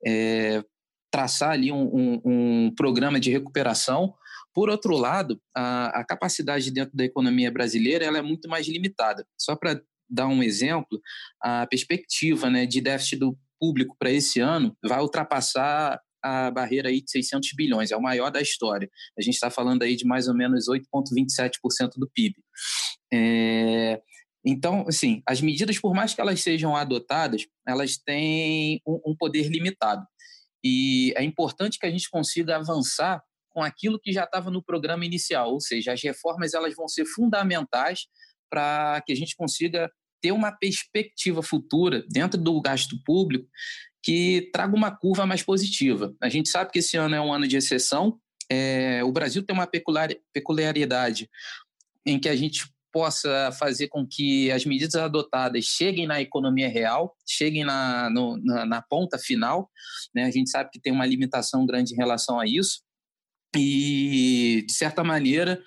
é, 0.02 0.64
traçar 1.10 1.50
ali 1.50 1.70
um, 1.70 1.94
um, 1.94 2.20
um, 2.24 2.74
programa 2.74 3.20
de 3.20 3.30
recuperação. 3.30 4.14
Por 4.54 4.70
outro 4.70 4.96
lado, 4.96 5.38
a, 5.54 6.00
a, 6.00 6.04
capacidade 6.06 6.70
dentro 6.70 6.96
da 6.96 7.04
economia 7.04 7.52
brasileira 7.52 8.06
ela 8.06 8.16
é 8.16 8.22
muito 8.22 8.48
mais 8.48 8.66
limitada. 8.66 9.26
Só 9.38 9.54
para 9.54 9.78
dar 10.08 10.26
um 10.26 10.42
exemplo, 10.42 10.98
a 11.38 11.66
perspectiva 11.66 12.48
né, 12.48 12.64
de 12.64 12.80
déficit 12.80 13.18
do 13.18 13.36
público 13.60 13.94
para 13.98 14.10
esse 14.10 14.40
ano 14.40 14.74
vai 14.82 15.02
ultrapassar 15.02 16.00
a 16.22 16.50
barreira 16.50 16.88
aí 16.88 17.02
de 17.02 17.10
600 17.10 17.50
bilhões, 17.56 17.90
é 17.90 17.96
o 17.96 18.02
maior 18.02 18.30
da 18.30 18.40
história. 18.40 18.88
A 19.18 19.22
gente 19.22 19.34
está 19.34 19.50
falando 19.50 19.82
aí 19.82 19.96
de 19.96 20.04
mais 20.04 20.28
ou 20.28 20.34
menos 20.34 20.66
8,27% 20.68 21.92
do 21.96 22.08
PIB. 22.10 22.36
É, 23.12 24.00
Então, 24.44 24.84
assim, 24.88 25.22
as 25.26 25.40
medidas, 25.40 25.78
por 25.78 25.94
mais 25.94 26.14
que 26.14 26.20
elas 26.20 26.40
sejam 26.40 26.76
adotadas, 26.76 27.46
elas 27.66 27.96
têm 27.96 28.80
um, 28.86 29.12
um 29.12 29.16
poder 29.16 29.48
limitado. 29.48 30.04
E 30.64 31.12
é 31.16 31.22
importante 31.24 31.78
que 31.78 31.86
a 31.86 31.90
gente 31.90 32.08
consiga 32.10 32.56
avançar 32.56 33.22
com 33.50 33.62
aquilo 33.62 34.00
que 34.00 34.12
já 34.12 34.24
estava 34.24 34.50
no 34.50 34.62
programa 34.62 35.04
inicial, 35.04 35.52
ou 35.52 35.60
seja, 35.60 35.92
as 35.92 36.02
reformas 36.02 36.54
elas 36.54 36.74
vão 36.74 36.88
ser 36.88 37.04
fundamentais 37.04 38.06
para 38.50 39.02
que 39.04 39.12
a 39.12 39.16
gente 39.16 39.36
consiga 39.36 39.90
ter 40.22 40.32
uma 40.32 40.52
perspectiva 40.52 41.42
futura 41.42 42.04
dentro 42.08 42.40
do 42.40 42.60
gasto 42.60 42.96
público 43.04 43.48
que 44.02 44.50
traga 44.52 44.74
uma 44.74 44.90
curva 44.90 45.24
mais 45.24 45.42
positiva. 45.42 46.14
A 46.20 46.28
gente 46.28 46.48
sabe 46.48 46.72
que 46.72 46.80
esse 46.80 46.96
ano 46.96 47.14
é 47.14 47.20
um 47.20 47.32
ano 47.32 47.46
de 47.46 47.56
exceção. 47.56 48.18
É, 48.50 49.02
o 49.04 49.12
Brasil 49.12 49.42
tem 49.42 49.54
uma 49.54 49.68
peculiaridade 50.32 51.30
em 52.04 52.18
que 52.18 52.28
a 52.28 52.34
gente 52.34 52.64
possa 52.92 53.50
fazer 53.58 53.88
com 53.88 54.06
que 54.06 54.50
as 54.50 54.66
medidas 54.66 54.96
adotadas 54.96 55.64
cheguem 55.64 56.06
na 56.06 56.20
economia 56.20 56.68
real, 56.68 57.16
cheguem 57.26 57.64
na, 57.64 58.10
no, 58.10 58.36
na, 58.44 58.66
na, 58.66 58.82
ponta 58.82 59.18
final. 59.18 59.70
Né? 60.14 60.24
A 60.24 60.30
gente 60.30 60.50
sabe 60.50 60.68
que 60.70 60.80
tem 60.80 60.92
uma 60.92 61.06
limitação 61.06 61.64
grande 61.64 61.94
em 61.94 61.96
relação 61.96 62.38
a 62.38 62.46
isso. 62.46 62.82
E, 63.56 64.64
de 64.66 64.72
certa 64.72 65.02
maneira, 65.02 65.62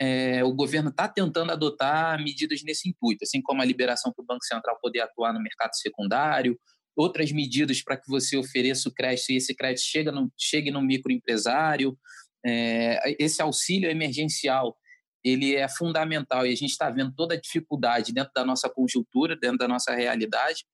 é, 0.00 0.42
o 0.42 0.52
governo 0.52 0.90
está 0.90 1.06
tentando 1.06 1.52
adotar 1.52 2.22
medidas 2.22 2.62
nesse 2.64 2.88
intuito, 2.88 3.22
assim 3.22 3.40
como 3.40 3.62
a 3.62 3.64
liberação 3.64 4.12
para 4.12 4.22
o 4.22 4.26
Banco 4.26 4.44
Central 4.44 4.78
poder 4.80 5.00
atuar 5.00 5.32
no 5.32 5.40
mercado 5.40 5.74
secundário, 5.74 6.58
outras 6.96 7.32
medidas 7.32 7.82
para 7.82 7.96
que 7.96 8.08
você 8.08 8.36
ofereça 8.36 8.88
o 8.88 8.92
crédito 8.92 9.30
e 9.30 9.36
esse 9.36 9.54
crédito 9.54 9.84
chegue 9.84 10.10
no, 10.10 10.32
chegue 10.38 10.70
no 10.70 10.82
microempresário. 10.82 11.98
É, 12.46 13.16
esse 13.18 13.40
auxílio 13.40 13.90
emergencial 13.90 14.76
ele 15.24 15.56
é 15.56 15.66
fundamental 15.68 16.46
e 16.46 16.52
a 16.52 16.56
gente 16.56 16.70
está 16.70 16.90
vendo 16.90 17.12
toda 17.14 17.34
a 17.34 17.40
dificuldade 17.40 18.12
dentro 18.12 18.30
da 18.34 18.44
nossa 18.44 18.68
conjuntura, 18.68 19.34
dentro 19.34 19.58
da 19.58 19.66
nossa 19.66 19.94
realidade. 19.94 20.64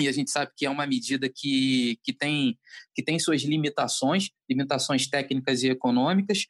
E 0.00 0.08
a 0.08 0.12
gente 0.12 0.30
sabe 0.30 0.52
que 0.56 0.64
é 0.64 0.70
uma 0.70 0.86
medida 0.86 1.28
que, 1.28 1.98
que, 2.02 2.12
tem, 2.12 2.58
que 2.94 3.02
tem 3.02 3.18
suas 3.18 3.42
limitações, 3.42 4.30
limitações 4.48 5.08
técnicas 5.08 5.62
e 5.62 5.68
econômicas, 5.68 6.46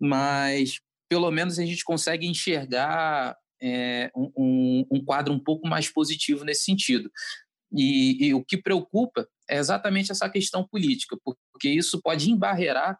mas 0.00 0.80
pelo 1.08 1.30
menos 1.30 1.58
a 1.58 1.64
gente 1.64 1.84
consegue 1.84 2.26
enxergar 2.26 3.36
é, 3.62 4.10
um, 4.14 4.84
um, 4.90 5.04
quadro 5.04 5.32
um 5.32 5.38
pouco 5.38 5.68
mais 5.68 5.88
positivo 5.88 6.44
nesse 6.44 6.64
sentido. 6.64 7.10
E, 7.74 8.26
e, 8.26 8.34
o 8.34 8.44
que 8.44 8.56
preocupa 8.56 9.26
é 9.48 9.56
exatamente 9.56 10.12
essa 10.12 10.28
questão 10.28 10.66
política, 10.66 11.16
porque 11.24 11.68
isso 11.68 12.00
pode 12.02 12.30
embarrear 12.30 12.98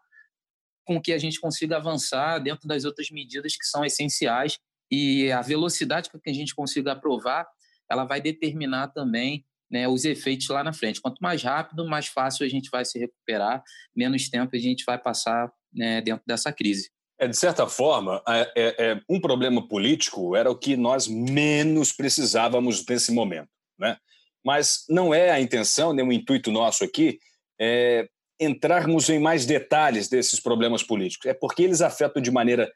com 0.85 1.01
que 1.01 1.13
a 1.13 1.17
gente 1.17 1.39
consiga 1.39 1.77
avançar 1.77 2.39
dentro 2.39 2.67
das 2.67 2.83
outras 2.83 3.09
medidas 3.09 3.55
que 3.55 3.65
são 3.65 3.85
essenciais 3.85 4.57
e 4.91 5.31
a 5.31 5.41
velocidade 5.41 6.09
com 6.09 6.19
que 6.19 6.29
a 6.29 6.33
gente 6.33 6.53
consiga 6.53 6.91
aprovar, 6.91 7.47
ela 7.89 8.03
vai 8.03 8.21
determinar 8.21 8.89
também 8.89 9.45
né, 9.71 9.87
os 9.87 10.05
efeitos 10.05 10.47
lá 10.49 10.63
na 10.63 10.73
frente. 10.73 11.01
Quanto 11.01 11.19
mais 11.19 11.41
rápido, 11.41 11.87
mais 11.87 12.07
fácil 12.07 12.45
a 12.45 12.49
gente 12.49 12.69
vai 12.69 12.85
se 12.85 12.99
recuperar, 12.99 13.63
menos 13.95 14.29
tempo 14.29 14.55
a 14.55 14.59
gente 14.59 14.83
vai 14.85 14.97
passar 14.97 15.51
né, 15.73 16.01
dentro 16.01 16.23
dessa 16.27 16.51
crise. 16.51 16.91
É, 17.19 17.27
de 17.27 17.37
certa 17.37 17.65
forma, 17.67 18.21
é, 18.27 18.51
é, 18.55 18.91
é, 18.91 19.01
um 19.09 19.19
problema 19.19 19.67
político 19.67 20.35
era 20.35 20.51
o 20.51 20.57
que 20.57 20.75
nós 20.75 21.07
menos 21.07 21.91
precisávamos 21.91 22.85
nesse 22.85 23.11
momento. 23.11 23.49
Né? 23.79 23.97
Mas 24.43 24.83
não 24.89 25.13
é 25.13 25.31
a 25.31 25.39
intenção, 25.39 25.93
nem 25.93 26.05
o 26.05 26.11
intuito 26.11 26.51
nosso 26.51 26.83
aqui, 26.83 27.19
é, 27.59 28.07
entrarmos 28.39 29.09
em 29.09 29.19
mais 29.19 29.45
detalhes 29.45 30.07
desses 30.07 30.39
problemas 30.39 30.83
políticos. 30.83 31.27
É 31.27 31.33
porque 31.33 31.63
eles 31.63 31.81
afetam 31.81 32.21
de 32.21 32.31
maneira 32.31 32.71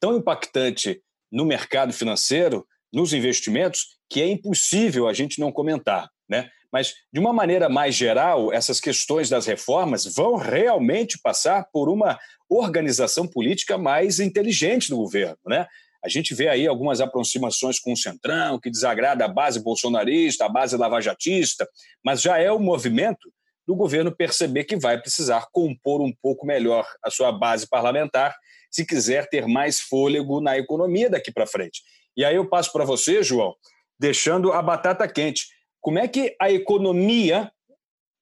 tão 0.00 0.16
impactante 0.16 1.00
no 1.30 1.44
mercado 1.44 1.92
financeiro, 1.92 2.66
nos 2.92 3.12
investimentos, 3.12 3.98
que 4.10 4.20
é 4.20 4.26
impossível 4.26 5.08
a 5.08 5.12
gente 5.12 5.40
não 5.40 5.50
comentar. 5.50 6.10
Né? 6.28 6.50
Mas, 6.72 6.94
de 7.12 7.20
uma 7.20 7.32
maneira 7.32 7.68
mais 7.68 7.94
geral, 7.94 8.52
essas 8.52 8.80
questões 8.80 9.28
das 9.28 9.46
reformas 9.46 10.04
vão 10.04 10.36
realmente 10.36 11.18
passar 11.18 11.66
por 11.72 11.88
uma 11.88 12.18
organização 12.48 13.26
política 13.26 13.78
mais 13.78 14.20
inteligente 14.20 14.90
do 14.90 14.96
governo. 14.96 15.38
Né? 15.46 15.66
A 16.04 16.08
gente 16.08 16.34
vê 16.34 16.48
aí 16.48 16.66
algumas 16.66 17.00
aproximações 17.00 17.78
com 17.78 17.92
o 17.92 17.96
Centrão, 17.96 18.58
que 18.58 18.70
desagrada 18.70 19.24
a 19.24 19.28
base 19.28 19.62
bolsonarista, 19.62 20.44
a 20.44 20.48
base 20.48 20.76
lavajatista, 20.76 21.68
mas 22.04 22.20
já 22.20 22.38
é 22.38 22.50
o 22.50 22.58
movimento 22.58 23.32
do 23.66 23.76
governo 23.76 24.14
perceber 24.14 24.64
que 24.64 24.76
vai 24.76 25.00
precisar 25.00 25.46
compor 25.52 26.00
um 26.00 26.12
pouco 26.20 26.44
melhor 26.44 26.86
a 27.02 27.10
sua 27.10 27.30
base 27.30 27.68
parlamentar 27.68 28.34
se 28.70 28.84
quiser 28.84 29.28
ter 29.28 29.46
mais 29.46 29.80
fôlego 29.80 30.40
na 30.40 30.58
economia 30.58 31.08
daqui 31.08 31.30
para 31.30 31.46
frente. 31.46 31.82
E 32.16 32.24
aí 32.24 32.34
eu 32.34 32.48
passo 32.48 32.72
para 32.72 32.84
você, 32.84 33.22
João, 33.22 33.54
deixando 33.98 34.52
a 34.52 34.60
batata 34.60 35.06
quente. 35.06 35.46
Como 35.80 35.98
é 35.98 36.08
que 36.08 36.34
a 36.40 36.50
economia, 36.50 37.52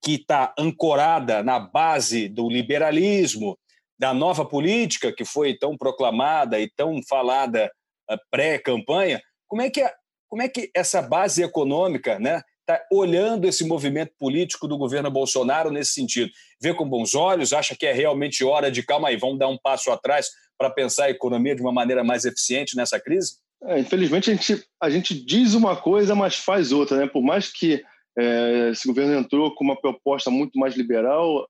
que 0.02 0.16
está 0.16 0.52
ancorada 0.58 1.42
na 1.42 1.58
base 1.58 2.28
do 2.28 2.48
liberalismo, 2.48 3.58
da 4.00 4.14
nova 4.14 4.46
política 4.46 5.12
que 5.12 5.26
foi 5.26 5.52
tão 5.52 5.76
proclamada 5.76 6.58
e 6.58 6.70
tão 6.74 7.02
falada 7.06 7.70
eh, 8.10 8.16
pré-campanha, 8.30 9.20
como 9.46 9.60
é 9.60 9.68
que 9.68 9.84
como 10.26 10.42
é 10.42 10.48
que 10.48 10.70
essa 10.74 11.02
base 11.02 11.42
econômica, 11.42 12.16
né, 12.20 12.40
está 12.60 12.80
olhando 12.92 13.46
esse 13.48 13.66
movimento 13.66 14.12
político 14.16 14.68
do 14.68 14.78
governo 14.78 15.10
Bolsonaro 15.10 15.72
nesse 15.72 15.92
sentido? 15.92 16.30
Vê 16.62 16.72
com 16.72 16.88
bons 16.88 17.16
olhos? 17.16 17.52
Acha 17.52 17.76
que 17.76 17.84
é 17.84 17.92
realmente 17.92 18.44
hora 18.44 18.70
de, 18.70 18.80
calma 18.84 19.08
aí, 19.08 19.16
vamos 19.16 19.40
dar 19.40 19.48
um 19.48 19.58
passo 19.58 19.90
atrás 19.90 20.28
para 20.56 20.70
pensar 20.70 21.06
a 21.06 21.10
economia 21.10 21.56
de 21.56 21.60
uma 21.60 21.72
maneira 21.72 22.04
mais 22.04 22.24
eficiente 22.24 22.76
nessa 22.76 23.00
crise? 23.00 23.38
É, 23.64 23.80
infelizmente, 23.80 24.30
a 24.30 24.34
gente, 24.34 24.64
a 24.80 24.88
gente 24.88 25.14
diz 25.14 25.54
uma 25.54 25.76
coisa, 25.76 26.14
mas 26.14 26.36
faz 26.36 26.70
outra. 26.70 26.96
Né? 26.96 27.06
Por 27.08 27.22
mais 27.22 27.52
que 27.52 27.82
é, 28.16 28.70
esse 28.70 28.86
governo 28.86 29.18
entrou 29.18 29.52
com 29.56 29.64
uma 29.64 29.78
proposta 29.78 30.30
muito 30.30 30.56
mais 30.58 30.76
liberal, 30.76 31.44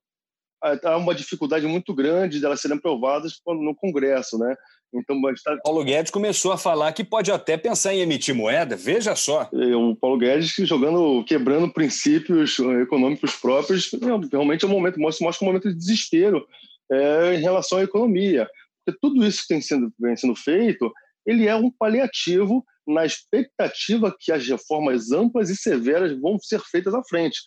há 0.61 0.97
uma 0.97 1.15
dificuldade 1.15 1.65
muito 1.65 1.93
grande 1.93 2.39
delas 2.39 2.61
serem 2.61 2.77
aprovadas 2.77 3.33
no 3.47 3.75
Congresso, 3.75 4.37
né? 4.37 4.55
Então, 4.93 5.17
está... 5.31 5.57
Paulo 5.63 5.85
Guedes 5.85 6.11
começou 6.11 6.51
a 6.51 6.57
falar 6.57 6.91
que 6.91 7.03
pode 7.03 7.31
até 7.31 7.55
pensar 7.55 7.93
em 7.93 8.01
emitir 8.01 8.35
moeda, 8.35 8.75
veja 8.75 9.15
só. 9.15 9.49
É, 9.53 9.75
o 9.75 9.95
Paulo 9.95 10.17
Guedes 10.17 10.53
jogando, 10.67 11.23
quebrando 11.23 11.71
princípios 11.71 12.59
econômicos 12.59 13.35
próprios, 13.35 13.89
realmente 14.29 14.65
é 14.65 14.67
um 14.67 14.71
momento, 14.71 14.99
mostra, 14.99 15.25
mostra 15.25 15.45
um 15.45 15.47
momento 15.47 15.69
de 15.69 15.77
desespero 15.77 16.45
é, 16.91 17.35
em 17.35 17.39
relação 17.39 17.77
à 17.77 17.83
economia. 17.83 18.49
Porque 18.85 18.99
tudo 19.01 19.25
isso 19.25 19.43
que 19.43 19.47
tem 19.47 19.61
sendo, 19.61 19.93
vem 19.97 20.15
sendo 20.17 20.35
feito, 20.35 20.91
ele 21.25 21.47
é 21.47 21.55
um 21.55 21.71
paliativo 21.71 22.65
na 22.85 23.05
expectativa 23.05 24.13
que 24.19 24.31
as 24.31 24.45
reformas 24.45 25.11
amplas 25.11 25.49
e 25.49 25.55
severas 25.55 26.19
vão 26.19 26.37
ser 26.37 26.59
feitas 26.59 26.93
à 26.93 27.01
frente. 27.03 27.39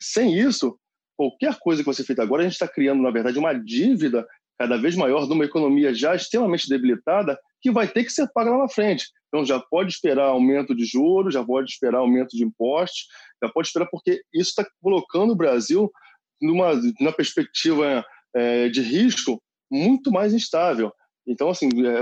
Sem 0.00 0.36
isso, 0.36 0.76
qualquer 1.18 1.58
coisa 1.58 1.82
que 1.82 1.92
ser 1.92 2.04
feita 2.04 2.22
agora, 2.22 2.42
a 2.42 2.44
gente 2.44 2.52
está 2.52 2.68
criando, 2.68 3.02
na 3.02 3.10
verdade, 3.10 3.40
uma 3.40 3.52
dívida 3.52 4.24
cada 4.56 4.76
vez 4.76 4.94
maior 4.94 5.26
de 5.26 5.32
uma 5.32 5.44
economia 5.44 5.92
já 5.92 6.14
extremamente 6.14 6.68
debilitada 6.68 7.36
que 7.60 7.72
vai 7.72 7.88
ter 7.88 8.04
que 8.04 8.12
ser 8.12 8.28
paga 8.32 8.52
lá 8.52 8.58
na 8.58 8.68
frente. 8.68 9.06
Então 9.26 9.44
já 9.44 9.58
pode 9.58 9.92
esperar 9.92 10.26
aumento 10.26 10.74
de 10.74 10.84
juros, 10.84 11.34
já 11.34 11.44
pode 11.44 11.70
esperar 11.70 11.98
aumento 11.98 12.36
de 12.36 12.44
impostos, 12.44 13.06
já 13.42 13.50
pode 13.50 13.66
esperar 13.66 13.88
porque 13.90 14.22
isso 14.32 14.50
está 14.50 14.66
colocando 14.80 15.32
o 15.32 15.36
Brasil 15.36 15.90
numa, 16.40 16.72
numa 17.00 17.12
perspectiva 17.12 18.04
é, 18.34 18.68
de 18.68 18.80
risco 18.80 19.42
muito 19.70 20.10
mais 20.12 20.32
instável. 20.32 20.92
Então 21.26 21.50
assim 21.50 21.68
é, 21.86 22.00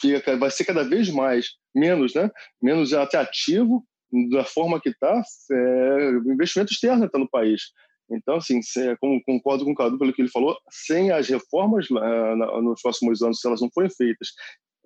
fica, 0.00 0.36
vai 0.36 0.50
ser 0.50 0.64
cada 0.64 0.82
vez 0.82 1.10
mais 1.10 1.50
menos, 1.74 2.14
né, 2.14 2.30
menos 2.62 2.94
atrativo 2.94 3.84
da 4.30 4.44
forma 4.44 4.80
que 4.80 4.90
está 4.90 5.22
é, 5.50 6.10
investimento 6.26 6.72
externo 6.72 7.04
está 7.04 7.18
no 7.18 7.28
país. 7.28 7.62
Então, 8.10 8.36
assim, 8.36 8.60
como 9.00 9.22
concordo 9.24 9.64
com 9.64 9.72
o 9.72 9.74
Cadu 9.74 9.98
pelo 9.98 10.12
que 10.12 10.22
ele 10.22 10.30
falou, 10.30 10.56
sem 10.70 11.10
as 11.10 11.28
reformas 11.28 11.88
uh, 11.90 12.62
nos 12.62 12.80
próximos 12.82 13.22
anos, 13.22 13.40
se 13.40 13.46
elas 13.46 13.60
não 13.60 13.70
forem 13.72 13.90
feitas 13.90 14.28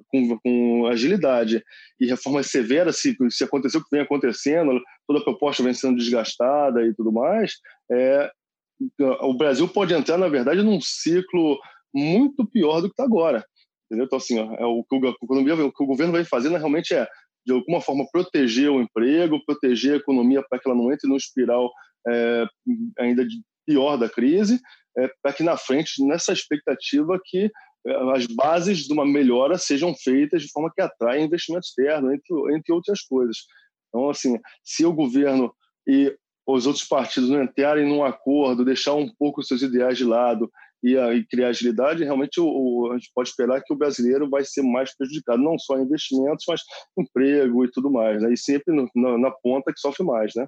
com, 0.06 0.38
com 0.38 0.87
agilidade 0.87 1.62
e 2.00 2.06
reformas 2.06 2.46
severas, 2.46 2.98
se, 2.98 3.16
se 3.30 3.44
aconteceu 3.44 3.80
o 3.80 3.84
que 3.84 3.90
vem 3.90 4.00
acontecendo, 4.00 4.80
toda 5.06 5.20
a 5.20 5.25
proposta 5.25 5.62
vem 5.62 5.75
sendo 5.75 5.96
desgastada 5.96 6.87
e 6.87 6.94
tudo 6.94 7.12
mais, 7.12 7.54
é, 7.90 8.30
o 9.22 9.34
Brasil 9.34 9.66
pode 9.68 9.92
entrar, 9.92 10.16
na 10.16 10.28
verdade, 10.28 10.62
num 10.62 10.80
ciclo 10.80 11.58
muito 11.92 12.46
pior 12.46 12.80
do 12.80 12.88
que 12.88 12.92
está 12.92 13.04
agora. 13.04 13.44
Entendeu? 13.87 14.06
Então, 14.06 14.18
assim, 14.18 14.38
é 14.38 14.64
o, 14.64 14.84
que 14.84 14.94
o, 14.94 14.98
o, 14.98 15.72
que 15.72 15.82
o 15.82 15.87
governo 15.87 16.12
vem 16.12 16.25
fazendo 16.25 16.56
realmente 16.56 16.94
é, 16.94 17.06
de 17.48 17.52
alguma 17.54 17.80
forma, 17.80 18.06
proteger 18.12 18.70
o 18.70 18.80
emprego, 18.80 19.42
proteger 19.46 19.94
a 19.94 19.96
economia 19.96 20.44
para 20.48 20.58
que 20.58 20.68
ela 20.68 20.76
não 20.76 20.92
entre 20.92 21.08
num 21.08 21.16
espiral 21.16 21.70
é, 22.06 22.46
ainda 22.98 23.26
pior 23.66 23.96
da 23.96 24.08
crise, 24.08 24.60
é, 24.96 25.10
para 25.22 25.32
que 25.32 25.42
na 25.42 25.56
frente, 25.56 26.04
nessa 26.04 26.32
expectativa 26.32 27.18
que 27.24 27.50
é, 27.86 28.12
as 28.14 28.26
bases 28.26 28.78
de 28.78 28.92
uma 28.92 29.06
melhora 29.06 29.58
sejam 29.58 29.94
feitas 29.94 30.42
de 30.42 30.50
forma 30.50 30.72
que 30.74 30.80
atraia 30.80 31.20
investimento 31.20 31.66
externo, 31.66 32.12
entre, 32.12 32.54
entre 32.54 32.72
outras 32.72 33.02
coisas. 33.02 33.36
Então, 33.88 34.10
assim, 34.10 34.38
se 34.64 34.84
o 34.84 34.92
governo 34.92 35.52
e 35.86 36.14
os 36.46 36.66
outros 36.66 36.84
partidos 36.86 37.28
não 37.28 37.42
entrarem 37.42 37.86
num 37.86 38.02
acordo, 38.02 38.64
deixar 38.64 38.94
um 38.94 39.08
pouco 39.18 39.40
os 39.40 39.46
seus 39.46 39.62
ideais 39.62 39.98
de 39.98 40.04
lado 40.04 40.50
e, 40.82 40.96
e 40.96 41.26
criar 41.26 41.48
agilidade, 41.48 42.04
realmente 42.04 42.40
o, 42.40 42.46
o, 42.46 42.92
a 42.92 42.98
gente 42.98 43.10
pode 43.14 43.28
esperar 43.28 43.62
que 43.62 43.72
o 43.72 43.76
brasileiro 43.76 44.30
vai 44.30 44.44
ser 44.44 44.62
mais 44.62 44.96
prejudicado, 44.96 45.42
não 45.42 45.58
só 45.58 45.78
em 45.78 45.82
investimentos, 45.82 46.44
mas 46.48 46.62
emprego 46.98 47.64
e 47.64 47.70
tudo 47.70 47.90
mais, 47.90 48.22
né? 48.22 48.32
e 48.32 48.36
sempre 48.36 48.74
no, 48.74 48.88
na, 48.94 49.18
na 49.18 49.30
ponta 49.30 49.72
que 49.72 49.80
sofre 49.80 50.04
mais. 50.04 50.32
Né? 50.34 50.46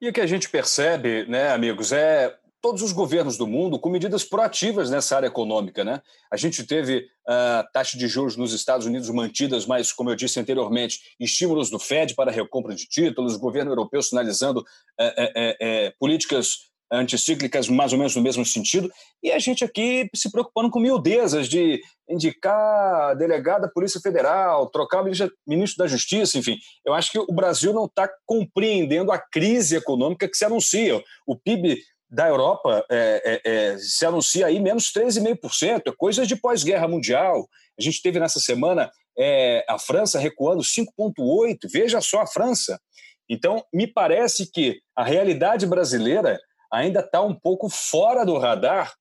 E 0.00 0.08
o 0.08 0.12
que 0.12 0.20
a 0.20 0.26
gente 0.26 0.48
percebe, 0.48 1.26
né, 1.26 1.50
amigos, 1.50 1.92
é 1.92 2.36
todos 2.60 2.82
os 2.82 2.92
governos 2.92 3.36
do 3.36 3.46
mundo 3.46 3.78
com 3.78 3.88
medidas 3.88 4.24
proativas 4.24 4.90
nessa 4.90 5.16
área 5.16 5.26
econômica. 5.26 5.84
Né? 5.84 6.00
A 6.30 6.36
gente 6.36 6.64
teve 6.64 7.06
a 7.26 7.64
uh, 7.64 7.72
taxa 7.72 7.96
de 7.96 8.08
juros 8.08 8.36
nos 8.36 8.52
Estados 8.52 8.86
Unidos 8.86 9.08
mantidas, 9.10 9.66
mas, 9.66 9.92
como 9.92 10.10
eu 10.10 10.16
disse 10.16 10.40
anteriormente, 10.40 11.00
estímulos 11.20 11.70
do 11.70 11.78
Fed 11.78 12.14
para 12.14 12.30
recompra 12.30 12.74
de 12.74 12.86
títulos, 12.86 13.34
o 13.34 13.38
governo 13.38 13.70
europeu 13.70 14.02
sinalizando 14.02 14.60
uh, 14.60 15.04
uh, 15.04 15.94
políticas 15.98 16.67
anticíclicas 16.90 17.68
mais 17.68 17.92
ou 17.92 17.98
menos 17.98 18.16
no 18.16 18.22
mesmo 18.22 18.44
sentido, 18.44 18.90
e 19.22 19.30
a 19.30 19.38
gente 19.38 19.64
aqui 19.64 20.08
se 20.14 20.30
preocupando 20.30 20.70
com 20.70 20.80
miudezas 20.80 21.48
de 21.48 21.80
indicar 22.08 23.16
delegado 23.16 23.62
da 23.62 23.68
Polícia 23.68 24.00
Federal, 24.00 24.70
trocar 24.70 25.02
o 25.02 25.04
ministro 25.46 25.84
da 25.84 25.86
Justiça, 25.86 26.38
enfim. 26.38 26.56
Eu 26.84 26.94
acho 26.94 27.12
que 27.12 27.18
o 27.18 27.34
Brasil 27.34 27.72
não 27.72 27.84
está 27.84 28.08
compreendendo 28.24 29.12
a 29.12 29.18
crise 29.18 29.76
econômica 29.76 30.28
que 30.28 30.36
se 30.36 30.44
anuncia. 30.44 31.02
O 31.26 31.36
PIB 31.36 31.78
da 32.10 32.26
Europa 32.26 32.84
é, 32.90 33.40
é, 33.44 33.50
é, 33.52 33.78
se 33.78 34.06
anuncia 34.06 34.46
aí 34.46 34.58
menos 34.58 34.90
13,5%, 34.92 35.82
é 35.86 35.92
coisa 35.96 36.26
de 36.26 36.36
pós-guerra 36.36 36.88
mundial. 36.88 37.46
A 37.78 37.82
gente 37.82 38.00
teve 38.00 38.18
nessa 38.18 38.40
semana 38.40 38.90
é, 39.18 39.64
a 39.68 39.78
França 39.78 40.18
recuando 40.18 40.62
5,8%, 40.62 41.58
veja 41.70 42.00
só 42.00 42.22
a 42.22 42.26
França. 42.26 42.80
Então, 43.28 43.62
me 43.72 43.86
parece 43.86 44.50
que 44.50 44.80
a 44.96 45.04
realidade 45.04 45.66
brasileira 45.66 46.38
ainda 46.72 47.00
está 47.00 47.22
um 47.22 47.34
pouco 47.34 47.68
fora 47.68 48.24
do 48.24 48.38
radar 48.38 48.94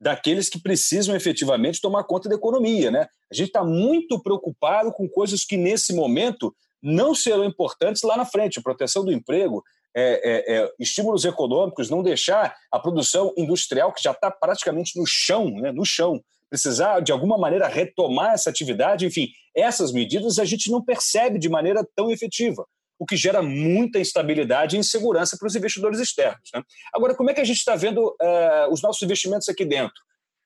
daqueles 0.00 0.48
que 0.48 0.60
precisam 0.60 1.16
efetivamente 1.16 1.80
tomar 1.80 2.04
conta 2.04 2.28
da 2.28 2.36
economia. 2.36 2.90
Né? 2.90 3.06
A 3.30 3.34
gente 3.34 3.48
está 3.48 3.64
muito 3.64 4.22
preocupado 4.22 4.92
com 4.92 5.08
coisas 5.08 5.44
que, 5.44 5.56
nesse 5.56 5.92
momento, 5.92 6.54
não 6.82 7.14
serão 7.14 7.44
importantes 7.44 8.02
lá 8.02 8.16
na 8.16 8.24
frente 8.24 8.62
proteção 8.62 9.04
do 9.04 9.12
emprego, 9.12 9.62
é, 9.96 10.20
é, 10.22 10.56
é, 10.56 10.72
estímulos 10.78 11.24
econômicos, 11.24 11.90
não 11.90 12.02
deixar 12.02 12.54
a 12.70 12.78
produção 12.78 13.32
industrial, 13.36 13.92
que 13.92 14.02
já 14.02 14.12
está 14.12 14.30
praticamente 14.30 14.98
no 14.98 15.04
chão, 15.06 15.50
né, 15.50 15.72
no 15.72 15.84
chão, 15.84 16.22
precisar 16.48 17.00
de 17.00 17.10
alguma 17.10 17.36
maneira 17.36 17.66
retomar 17.66 18.32
essa 18.32 18.48
atividade, 18.48 19.04
enfim, 19.04 19.28
essas 19.56 19.92
medidas 19.92 20.38
a 20.38 20.44
gente 20.44 20.70
não 20.70 20.82
percebe 20.82 21.38
de 21.38 21.48
maneira 21.48 21.86
tão 21.96 22.10
efetiva, 22.10 22.64
o 22.98 23.06
que 23.06 23.16
gera 23.16 23.40
muita 23.40 24.00
instabilidade 24.00 24.76
e 24.76 24.78
insegurança 24.78 25.36
para 25.38 25.46
os 25.46 25.54
investidores 25.54 26.00
externos. 26.00 26.50
Né? 26.52 26.62
Agora, 26.92 27.14
como 27.14 27.30
é 27.30 27.34
que 27.34 27.40
a 27.40 27.44
gente 27.44 27.58
está 27.58 27.76
vendo 27.76 28.08
uh, 28.08 28.72
os 28.72 28.82
nossos 28.82 29.02
investimentos 29.02 29.48
aqui 29.48 29.64
dentro? 29.64 29.94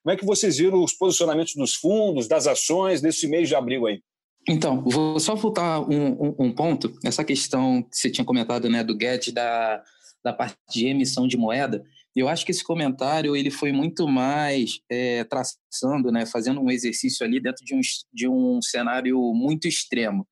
Como 0.03 0.13
é 0.13 0.17
que 0.17 0.27
vocês 0.27 0.59
viram 0.59 0.83
os 0.83 0.93
posicionamentos 0.93 1.55
dos 1.55 1.75
fundos, 1.75 2.29
das 2.29 2.47
ações 2.47 3.01
nesse 3.01 3.27
mês 3.29 3.49
de 3.49 3.55
abril 3.55 3.87
aí? 3.87 4.03
Então, 4.49 4.83
vou 4.83 5.21
só 5.21 5.35
voltar 5.37 5.81
um, 5.81 6.13
um, 6.13 6.35
um, 6.39 6.53
ponto. 6.53 6.93
Essa 7.05 7.25
questão 7.25 7.83
que 7.83 7.97
você 7.97 8.11
tinha 8.11 8.25
comentado, 8.25 8.69
né, 8.69 8.83
do 8.83 8.97
Guedes 8.97 9.33
da, 9.33 9.81
da 10.25 10.33
parte 10.33 10.57
de 10.71 10.89
emissão 10.89 11.29
de 11.29 11.37
moeda. 11.37 11.85
Eu 12.15 12.29
acho 12.29 12.45
que 12.45 12.51
esse 12.51 12.63
comentário 12.63 13.35
ele 13.35 13.51
foi 13.51 13.73
muito 13.73 14.07
mais 14.07 14.81
é, 14.91 15.25
traçando, 15.25 16.11
né, 16.11 16.27
fazendo 16.27 16.61
um 16.61 16.71
exercício 16.71 17.25
ali 17.25 17.41
dentro 17.41 17.65
de 17.65 17.75
um, 17.75 17.81
de 18.13 18.29
um 18.29 18.61
cenário 18.61 19.19
muito 19.33 19.67
extremo. 19.67 20.27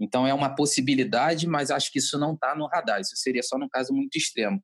Então 0.00 0.26
é 0.26 0.34
uma 0.34 0.54
possibilidade, 0.54 1.46
mas 1.46 1.70
acho 1.70 1.90
que 1.90 1.98
isso 1.98 2.18
não 2.18 2.34
está 2.34 2.54
no 2.54 2.66
radar. 2.66 3.00
Isso 3.00 3.16
seria 3.16 3.42
só 3.42 3.58
num 3.58 3.68
caso 3.68 3.92
muito 3.92 4.16
extremo. 4.16 4.62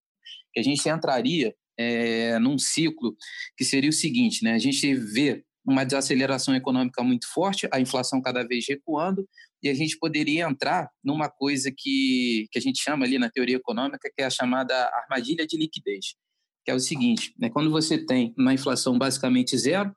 Que 0.52 0.60
a 0.60 0.62
gente 0.62 0.86
entraria 0.88 1.54
é, 1.78 2.38
num 2.38 2.58
ciclo 2.58 3.16
que 3.56 3.64
seria 3.64 3.90
o 3.90 3.92
seguinte, 3.92 4.44
né? 4.44 4.52
A 4.52 4.58
gente 4.58 4.94
vê 4.94 5.44
uma 5.64 5.84
desaceleração 5.84 6.54
econômica 6.54 7.02
muito 7.02 7.26
forte, 7.32 7.68
a 7.72 7.80
inflação 7.80 8.20
cada 8.20 8.46
vez 8.46 8.64
recuando, 8.68 9.26
e 9.62 9.68
a 9.68 9.74
gente 9.74 9.96
poderia 9.98 10.44
entrar 10.44 10.90
numa 11.04 11.28
coisa 11.28 11.72
que, 11.76 12.48
que 12.50 12.58
a 12.58 12.62
gente 12.62 12.82
chama 12.82 13.04
ali 13.04 13.18
na 13.18 13.30
teoria 13.30 13.56
econômica, 13.56 14.10
que 14.14 14.22
é 14.22 14.24
a 14.24 14.30
chamada 14.30 14.74
armadilha 14.74 15.46
de 15.46 15.56
liquidez, 15.56 16.16
que 16.64 16.70
é 16.70 16.74
o 16.74 16.80
seguinte, 16.80 17.32
né, 17.38 17.48
quando 17.48 17.70
você 17.70 17.96
tem 18.04 18.34
uma 18.36 18.52
inflação 18.52 18.98
basicamente 18.98 19.56
zero 19.56 19.94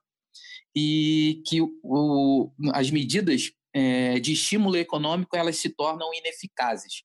e 0.74 1.42
que 1.46 1.60
o, 1.82 2.52
as 2.72 2.90
medidas 2.90 3.50
é, 3.76 4.18
de 4.18 4.32
estímulo 4.32 4.74
econômico 4.74 5.36
elas 5.36 5.58
se 5.58 5.68
tornam 5.68 6.08
ineficazes. 6.14 7.02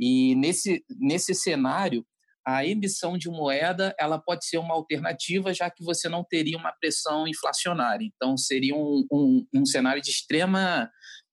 E 0.00 0.34
nesse, 0.36 0.82
nesse 0.98 1.34
cenário, 1.34 2.04
a 2.46 2.64
emissão 2.64 3.18
de 3.18 3.28
moeda 3.28 3.94
ela 4.00 4.18
pode 4.18 4.46
ser 4.46 4.56
uma 4.56 4.72
alternativa, 4.74 5.52
já 5.52 5.70
que 5.70 5.84
você 5.84 6.08
não 6.08 6.24
teria 6.24 6.56
uma 6.56 6.72
pressão 6.72 7.28
inflacionária. 7.28 8.06
Então, 8.06 8.38
seria 8.38 8.74
um, 8.74 9.06
um, 9.12 9.46
um 9.54 9.66
cenário 9.66 10.00
de 10.00 10.10
extrema. 10.10 10.90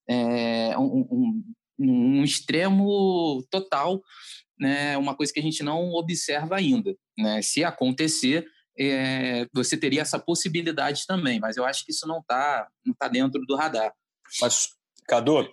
É, 0.09 0.77
um, 0.77 1.43
um, 1.79 2.23
extremo 2.23 3.45
total, 3.49 4.01
né, 4.59 4.97
uma 4.97 5.15
coisa 5.15 5.31
que 5.31 5.39
a 5.39 5.43
gente 5.43 5.63
não 5.63 5.91
observa 5.91 6.57
ainda. 6.57 6.93
Né? 7.17 7.41
Se 7.41 7.63
acontecer, 7.63 8.45
é, 8.77 9.47
você 9.53 9.77
teria 9.77 10.01
essa 10.01 10.19
possibilidade 10.19 11.05
também, 11.07 11.39
mas 11.39 11.55
eu 11.55 11.63
acho 11.63 11.85
que 11.85 11.91
isso 11.91 12.05
não 12.05 12.19
está 12.19 12.67
não 12.85 12.93
tá 12.93 13.07
dentro 13.07 13.41
do 13.47 13.55
radar. 13.55 13.93
Mas, 14.41 14.69
Cadu, 15.11 15.45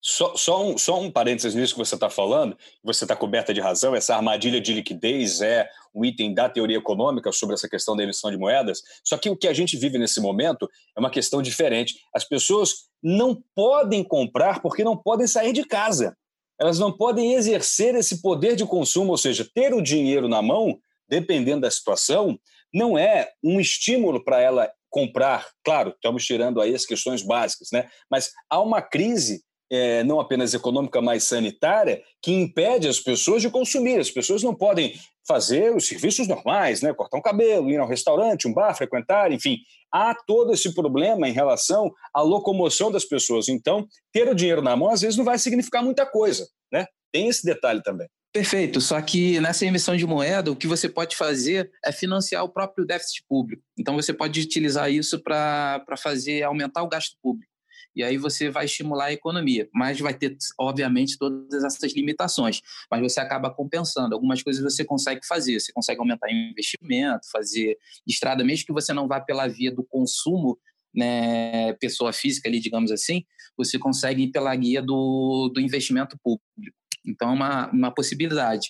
só, 0.00 0.36
só, 0.36 0.64
um, 0.64 0.78
só 0.78 1.00
um 1.00 1.10
parênteses 1.10 1.52
nisso 1.52 1.74
que 1.74 1.80
você 1.80 1.96
está 1.96 2.08
falando, 2.08 2.56
você 2.80 3.02
está 3.02 3.16
coberta 3.16 3.52
de 3.52 3.60
razão, 3.60 3.92
essa 3.92 4.14
armadilha 4.14 4.60
de 4.60 4.72
liquidez 4.72 5.40
é 5.40 5.68
um 5.92 6.04
item 6.04 6.32
da 6.32 6.48
teoria 6.48 6.76
econômica 6.76 7.32
sobre 7.32 7.54
essa 7.54 7.68
questão 7.68 7.96
da 7.96 8.04
emissão 8.04 8.30
de 8.30 8.36
moedas. 8.36 8.82
Só 9.02 9.18
que 9.18 9.28
o 9.28 9.36
que 9.36 9.48
a 9.48 9.52
gente 9.52 9.76
vive 9.76 9.98
nesse 9.98 10.20
momento 10.20 10.70
é 10.96 11.00
uma 11.00 11.10
questão 11.10 11.42
diferente. 11.42 11.96
As 12.14 12.22
pessoas 12.22 12.88
não 13.02 13.42
podem 13.52 14.04
comprar 14.04 14.62
porque 14.62 14.84
não 14.84 14.96
podem 14.96 15.26
sair 15.26 15.52
de 15.52 15.64
casa. 15.64 16.16
Elas 16.56 16.78
não 16.78 16.96
podem 16.96 17.32
exercer 17.32 17.96
esse 17.96 18.22
poder 18.22 18.54
de 18.54 18.64
consumo, 18.64 19.10
ou 19.10 19.18
seja, 19.18 19.44
ter 19.52 19.74
o 19.74 19.82
dinheiro 19.82 20.28
na 20.28 20.40
mão, 20.40 20.78
dependendo 21.08 21.62
da 21.62 21.70
situação, 21.70 22.38
não 22.72 22.96
é 22.96 23.28
um 23.42 23.58
estímulo 23.58 24.22
para 24.22 24.40
ela 24.40 24.70
comprar. 24.96 25.46
Claro, 25.62 25.90
estamos 25.90 26.24
tirando 26.24 26.58
aí 26.58 26.74
as 26.74 26.86
questões 26.86 27.20
básicas, 27.20 27.68
né? 27.70 27.86
Mas 28.10 28.30
há 28.48 28.62
uma 28.62 28.80
crise 28.80 29.42
é, 29.70 30.02
não 30.04 30.18
apenas 30.18 30.54
econômica, 30.54 31.02
mas 31.02 31.24
sanitária, 31.24 32.02
que 32.22 32.32
impede 32.32 32.88
as 32.88 32.98
pessoas 32.98 33.42
de 33.42 33.50
consumir. 33.50 34.00
As 34.00 34.10
pessoas 34.10 34.42
não 34.42 34.54
podem 34.54 34.94
fazer 35.28 35.74
os 35.74 35.86
serviços 35.86 36.26
normais, 36.26 36.80
né? 36.80 36.94
cortar 36.94 37.18
um 37.18 37.22
cabelo, 37.22 37.68
ir 37.68 37.76
ao 37.76 37.86
restaurante, 37.86 38.48
um 38.48 38.54
bar, 38.54 38.74
frequentar, 38.74 39.30
enfim. 39.32 39.58
Há 39.92 40.14
todo 40.26 40.54
esse 40.54 40.72
problema 40.74 41.28
em 41.28 41.32
relação 41.32 41.92
à 42.14 42.22
locomoção 42.22 42.90
das 42.90 43.04
pessoas. 43.04 43.48
Então, 43.48 43.86
ter 44.12 44.26
o 44.28 44.34
dinheiro 44.34 44.62
na 44.62 44.76
mão 44.76 44.88
às 44.88 45.02
vezes 45.02 45.18
não 45.18 45.24
vai 45.26 45.38
significar 45.38 45.84
muita 45.84 46.06
coisa. 46.06 46.46
Né? 46.72 46.86
Tem 47.12 47.28
esse 47.28 47.44
detalhe 47.44 47.82
também. 47.82 48.08
Perfeito, 48.32 48.80
só 48.80 49.00
que 49.00 49.40
nessa 49.40 49.64
emissão 49.64 49.96
de 49.96 50.06
moeda, 50.06 50.52
o 50.52 50.56
que 50.56 50.66
você 50.66 50.88
pode 50.88 51.16
fazer 51.16 51.70
é 51.82 51.90
financiar 51.90 52.44
o 52.44 52.48
próprio 52.50 52.84
déficit 52.84 53.24
público. 53.26 53.62
Então, 53.78 53.94
você 53.94 54.12
pode 54.12 54.40
utilizar 54.40 54.90
isso 54.90 55.22
para 55.22 55.82
fazer 55.96 56.42
aumentar 56.42 56.82
o 56.82 56.88
gasto 56.88 57.16
público 57.22 57.50
e 57.96 58.02
aí 58.04 58.18
você 58.18 58.50
vai 58.50 58.66
estimular 58.66 59.06
a 59.06 59.12
economia. 59.12 59.66
Mas 59.72 59.98
vai 59.98 60.12
ter, 60.12 60.36
obviamente, 60.60 61.16
todas 61.16 61.64
essas 61.64 61.94
limitações. 61.94 62.60
Mas 62.90 63.00
você 63.00 63.18
acaba 63.20 63.50
compensando. 63.50 64.14
Algumas 64.14 64.42
coisas 64.42 64.62
você 64.62 64.84
consegue 64.84 65.26
fazer. 65.26 65.58
Você 65.58 65.72
consegue 65.72 65.98
aumentar 65.98 66.30
investimento, 66.30 67.26
fazer 67.32 67.78
estrada, 68.06 68.44
mesmo 68.44 68.66
que 68.66 68.72
você 68.72 68.92
não 68.92 69.08
vá 69.08 69.18
pela 69.18 69.48
via 69.48 69.72
do 69.72 69.82
consumo, 69.82 70.58
né, 70.94 71.72
pessoa 71.74 72.12
física 72.12 72.48
ali, 72.48 72.60
digamos 72.60 72.90
assim, 72.90 73.22
você 73.56 73.78
consegue 73.78 74.24
ir 74.24 74.30
pela 74.30 74.54
guia 74.54 74.82
do, 74.82 75.50
do 75.54 75.60
investimento 75.60 76.18
público. 76.22 76.76
Então, 77.06 77.30
é 77.30 77.32
uma, 77.32 77.70
uma 77.70 77.94
possibilidade. 77.94 78.68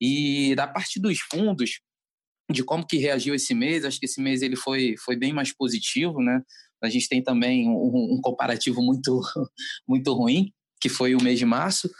E 0.00 0.54
da 0.54 0.66
parte 0.66 1.00
dos 1.00 1.18
fundos, 1.20 1.80
de 2.50 2.62
como 2.62 2.86
que 2.86 2.96
reagiu 2.96 3.34
esse 3.34 3.54
mês, 3.54 3.84
acho 3.84 3.98
que 3.98 4.06
esse 4.06 4.20
mês 4.20 4.42
ele 4.42 4.56
foi, 4.56 4.94
foi 5.04 5.16
bem 5.16 5.32
mais 5.32 5.52
positivo, 5.54 6.20
né? 6.20 6.40
A 6.82 6.88
gente 6.88 7.08
tem 7.08 7.22
também 7.22 7.68
um, 7.68 8.16
um 8.16 8.20
comparativo 8.22 8.82
muito, 8.82 9.20
muito 9.88 10.12
ruim, 10.12 10.52
que 10.80 10.88
foi 10.88 11.14
o 11.14 11.22
mês 11.22 11.38
de 11.38 11.46
março. 11.46 11.90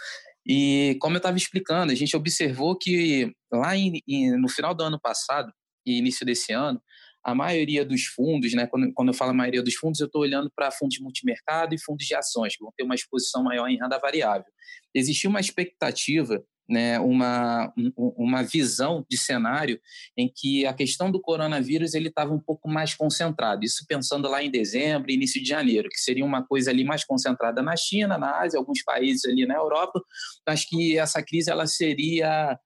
E 0.46 0.96
como 1.00 1.16
eu 1.16 1.18
estava 1.18 1.36
explicando, 1.36 1.90
a 1.90 1.94
gente 1.94 2.16
observou 2.16 2.76
que 2.76 3.32
lá 3.52 3.76
em, 3.76 4.00
em, 4.06 4.38
no 4.38 4.48
final 4.48 4.74
do 4.74 4.84
ano 4.84 5.00
passado 5.00 5.52
e 5.84 5.98
início 5.98 6.24
desse 6.24 6.52
ano, 6.52 6.80
a 7.26 7.34
maioria 7.34 7.84
dos 7.84 8.04
fundos, 8.04 8.54
né, 8.54 8.68
quando, 8.68 8.92
quando 8.94 9.08
eu 9.08 9.14
falo 9.14 9.32
a 9.32 9.34
maioria 9.34 9.60
dos 9.60 9.74
fundos, 9.74 9.98
eu 9.98 10.06
estou 10.06 10.22
olhando 10.22 10.48
para 10.54 10.70
fundos 10.70 11.00
multimercado 11.00 11.74
e 11.74 11.80
fundos 11.80 12.06
de 12.06 12.14
ações, 12.14 12.56
que 12.56 12.62
vão 12.62 12.72
ter 12.76 12.84
uma 12.84 12.94
exposição 12.94 13.42
maior 13.42 13.68
em 13.68 13.76
renda 13.76 13.98
variável. 13.98 14.46
Existia 14.94 15.28
uma 15.28 15.40
expectativa 15.40 16.40
né, 16.68 16.98
uma, 16.98 17.72
uma 17.96 18.42
visão 18.42 19.04
de 19.08 19.16
cenário 19.16 19.80
em 20.16 20.30
que 20.32 20.66
a 20.66 20.74
questão 20.74 21.10
do 21.10 21.20
coronavírus 21.20 21.94
ele 21.94 22.08
estava 22.08 22.32
um 22.32 22.40
pouco 22.40 22.68
mais 22.68 22.94
concentrado. 22.94 23.64
Isso 23.64 23.84
pensando 23.88 24.28
lá 24.28 24.42
em 24.42 24.50
dezembro, 24.50 25.10
início 25.10 25.42
de 25.42 25.48
janeiro, 25.48 25.88
que 25.88 25.98
seria 25.98 26.24
uma 26.24 26.44
coisa 26.44 26.70
ali 26.70 26.84
mais 26.84 27.04
concentrada 27.04 27.62
na 27.62 27.76
China, 27.76 28.18
na 28.18 28.40
Ásia, 28.40 28.58
alguns 28.58 28.82
países 28.82 29.24
ali 29.24 29.46
na 29.46 29.54
Europa. 29.54 30.00
Acho 30.46 30.68
que 30.68 30.98
essa 30.98 31.22
crise 31.22 31.50
ela 31.50 31.66
seria 31.66 32.58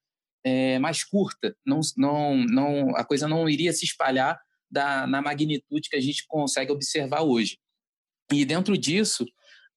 é, 0.44 0.79
mais 0.79 1.05
curta, 1.05 1.55
não, 1.66 1.81
não, 1.96 2.37
não, 2.46 2.96
a 2.96 3.05
coisa 3.05 3.29
não 3.29 3.49
iria 3.49 3.73
se 3.73 3.85
espalhar 3.85 4.38
da, 4.71 5.07
na 5.07 5.21
magnitude 5.21 5.89
que 5.89 5.97
a 5.97 6.01
gente 6.01 6.25
consegue 6.27 6.73
observar 6.73 7.23
hoje. 7.23 7.59
E 8.33 8.45
dentro 8.45 8.79
disso, 8.79 9.27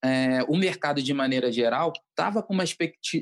é, 0.04 0.44
o 0.50 0.58
mercado, 0.58 1.02
de 1.02 1.14
maneira 1.14 1.52
geral, 1.52 1.94
estava 2.10 2.44
com 2.44 2.54
uma, 2.54 2.66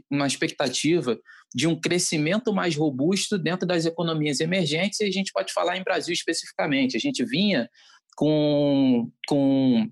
uma 0.10 0.28
expectativa 0.28 1.18
de 1.54 1.68
um 1.68 1.80
crescimento 1.80 2.52
mais 2.54 2.76
robusto 2.76 3.38
dentro 3.38 3.68
das 3.68 3.86
economias 3.86 4.40
emergentes, 4.40 5.00
e 5.00 5.06
a 5.06 5.12
gente 5.12 5.32
pode 5.32 5.54
falar 5.54 5.78
em 5.78 5.84
Brasil 5.84 6.14
especificamente. 6.14 6.98
A 6.98 7.00
gente 7.00 7.24
vinha 7.24 7.70
com, 8.16 9.12
com 9.28 9.88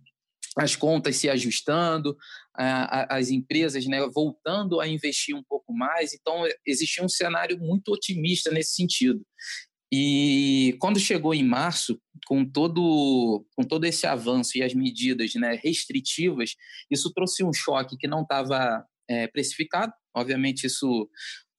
as 0.57 0.75
contas 0.75 1.15
se 1.15 1.29
ajustando, 1.29 2.17
as 2.55 3.29
empresas 3.29 3.85
né, 3.85 3.99
voltando 4.13 4.81
a 4.81 4.87
investir 4.87 5.35
um 5.35 5.43
pouco 5.43 5.71
mais, 5.71 6.13
então 6.13 6.43
existia 6.65 7.03
um 7.03 7.09
cenário 7.09 7.57
muito 7.59 7.93
otimista 7.93 8.51
nesse 8.51 8.73
sentido. 8.73 9.21
E 9.91 10.77
quando 10.79 10.99
chegou 10.99 11.33
em 11.33 11.43
março, 11.43 11.99
com 12.27 12.45
todo, 12.45 13.45
com 13.55 13.63
todo 13.63 13.85
esse 13.85 14.05
avanço 14.05 14.57
e 14.57 14.63
as 14.63 14.73
medidas 14.73 15.33
né, 15.35 15.59
restritivas, 15.63 16.55
isso 16.91 17.11
trouxe 17.11 17.43
um 17.43 17.51
choque 17.51 17.97
que 17.97 18.07
não 18.07 18.21
estava 18.21 18.85
é, 19.09 19.27
precificado. 19.27 19.91
Obviamente, 20.15 20.65
isso 20.65 21.09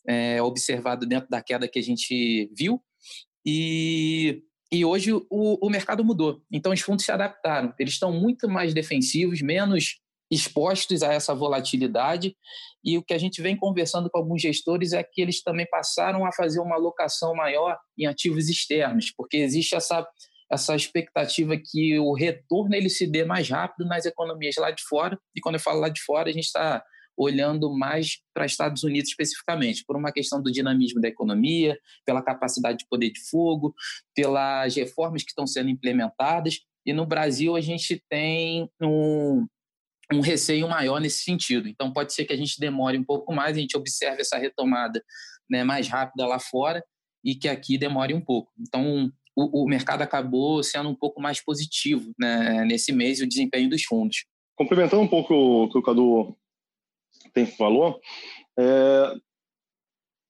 é 0.06 0.40
observado 0.40 1.06
dentro 1.06 1.28
da 1.28 1.42
queda 1.42 1.68
que 1.68 1.78
a 1.78 1.82
gente 1.82 2.48
viu. 2.56 2.80
E, 3.44 4.42
e 4.70 4.84
hoje 4.84 5.12
o, 5.12 5.24
o 5.28 5.70
mercado 5.70 6.04
mudou. 6.04 6.40
Então, 6.52 6.72
os 6.72 6.80
fundos 6.80 7.04
se 7.04 7.10
adaptaram. 7.10 7.74
Eles 7.78 7.94
estão 7.94 8.12
muito 8.12 8.48
mais 8.48 8.72
defensivos, 8.72 9.42
menos 9.42 10.00
expostos 10.30 11.02
a 11.02 11.12
essa 11.12 11.34
volatilidade. 11.34 12.36
E 12.84 12.96
o 12.96 13.02
que 13.02 13.12
a 13.12 13.18
gente 13.18 13.42
vem 13.42 13.56
conversando 13.56 14.08
com 14.10 14.18
alguns 14.18 14.40
gestores 14.40 14.92
é 14.92 15.02
que 15.02 15.20
eles 15.20 15.42
também 15.42 15.66
passaram 15.70 16.24
a 16.24 16.32
fazer 16.32 16.60
uma 16.60 16.76
alocação 16.76 17.34
maior 17.34 17.78
em 17.98 18.06
ativos 18.06 18.48
externos, 18.48 19.12
porque 19.16 19.38
existe 19.38 19.74
essa, 19.74 20.06
essa 20.50 20.74
expectativa 20.74 21.56
que 21.56 21.98
o 21.98 22.14
retorno 22.14 22.74
ele 22.74 22.88
se 22.88 23.06
dê 23.06 23.24
mais 23.24 23.48
rápido 23.48 23.86
nas 23.86 24.06
economias 24.06 24.54
lá 24.56 24.70
de 24.70 24.82
fora. 24.84 25.18
E 25.34 25.40
quando 25.40 25.56
eu 25.56 25.60
falo 25.60 25.80
lá 25.80 25.88
de 25.88 26.02
fora, 26.02 26.30
a 26.30 26.32
gente 26.32 26.46
está 26.46 26.82
olhando 27.16 27.70
mais 27.76 28.18
para 28.32 28.46
Estados 28.46 28.82
Unidos 28.82 29.10
especificamente, 29.10 29.84
por 29.84 29.94
uma 29.94 30.10
questão 30.10 30.42
do 30.42 30.50
dinamismo 30.50 31.02
da 31.02 31.08
economia, 31.08 31.78
pela 32.06 32.22
capacidade 32.22 32.78
de 32.78 32.88
poder 32.88 33.10
de 33.10 33.20
fogo, 33.28 33.74
pelas 34.14 34.74
reformas 34.74 35.22
que 35.22 35.30
estão 35.30 35.46
sendo 35.46 35.68
implementadas. 35.68 36.60
E 36.86 36.94
no 36.94 37.04
Brasil 37.04 37.56
a 37.56 37.60
gente 37.60 38.02
tem 38.08 38.70
um, 38.80 39.46
um 40.12 40.20
receio 40.20 40.68
maior 40.68 41.00
nesse 41.00 41.22
sentido. 41.22 41.68
Então, 41.68 41.92
pode 41.92 42.12
ser 42.12 42.24
que 42.24 42.32
a 42.32 42.36
gente 42.36 42.58
demore 42.58 42.98
um 42.98 43.04
pouco 43.04 43.32
mais, 43.32 43.56
a 43.56 43.60
gente 43.60 43.76
observe 43.76 44.20
essa 44.20 44.36
retomada 44.36 45.02
né, 45.48 45.64
mais 45.64 45.88
rápida 45.88 46.26
lá 46.26 46.38
fora 46.38 46.82
e 47.24 47.34
que 47.34 47.48
aqui 47.48 47.78
demore 47.78 48.14
um 48.14 48.20
pouco. 48.20 48.52
Então, 48.58 49.10
o, 49.36 49.64
o 49.64 49.68
mercado 49.68 50.02
acabou 50.02 50.62
sendo 50.62 50.88
um 50.88 50.94
pouco 50.94 51.20
mais 51.20 51.42
positivo 51.42 52.12
né, 52.18 52.64
nesse 52.64 52.92
mês, 52.92 53.20
o 53.20 53.26
desempenho 53.26 53.68
dos 53.68 53.84
fundos. 53.84 54.24
Complementando 54.56 55.02
um 55.02 55.08
pouco 55.08 55.34
o 55.34 55.68
que 55.70 55.78
o 55.78 55.82
Cadu 55.82 56.36
tem 57.32 57.46
falou, 57.46 58.00
é, 58.58 59.14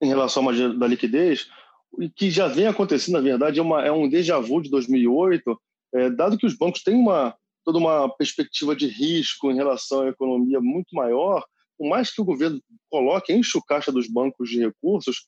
em 0.03 0.09
relação 0.09 0.49
à 0.49 0.53
da 0.53 0.87
liquidez, 0.87 1.49
o 1.93 2.09
que 2.09 2.31
já 2.31 2.47
vem 2.47 2.67
acontecendo, 2.67 3.15
na 3.15 3.21
verdade, 3.21 3.59
é, 3.59 3.63
uma, 3.63 3.85
é 3.85 3.91
um 3.91 4.09
déjà 4.09 4.39
vu 4.39 4.61
de 4.61 4.71
2008, 4.71 5.61
é, 5.95 6.11
dado 6.11 6.39
que 6.39 6.47
os 6.47 6.57
bancos 6.57 6.83
têm 6.83 6.95
uma 6.95 7.37
toda 7.65 7.79
uma 7.79 8.09
perspectiva 8.17 8.75
de 8.75 8.87
risco 8.87 9.51
em 9.51 9.57
relação 9.57 10.03
à 10.03 10.09
economia 10.09 10.61
muito 10.61 10.95
maior, 10.95 11.45
por 11.79 11.89
mais 11.89 12.13
que 12.13 12.21
o 12.21 12.25
governo 12.25 12.61
coloque, 12.91 13.33
enche 13.33 13.57
o 13.57 13.63
caixa 13.63 13.91
dos 13.91 14.07
bancos 14.07 14.51
de 14.51 14.61
recursos, 14.61 15.27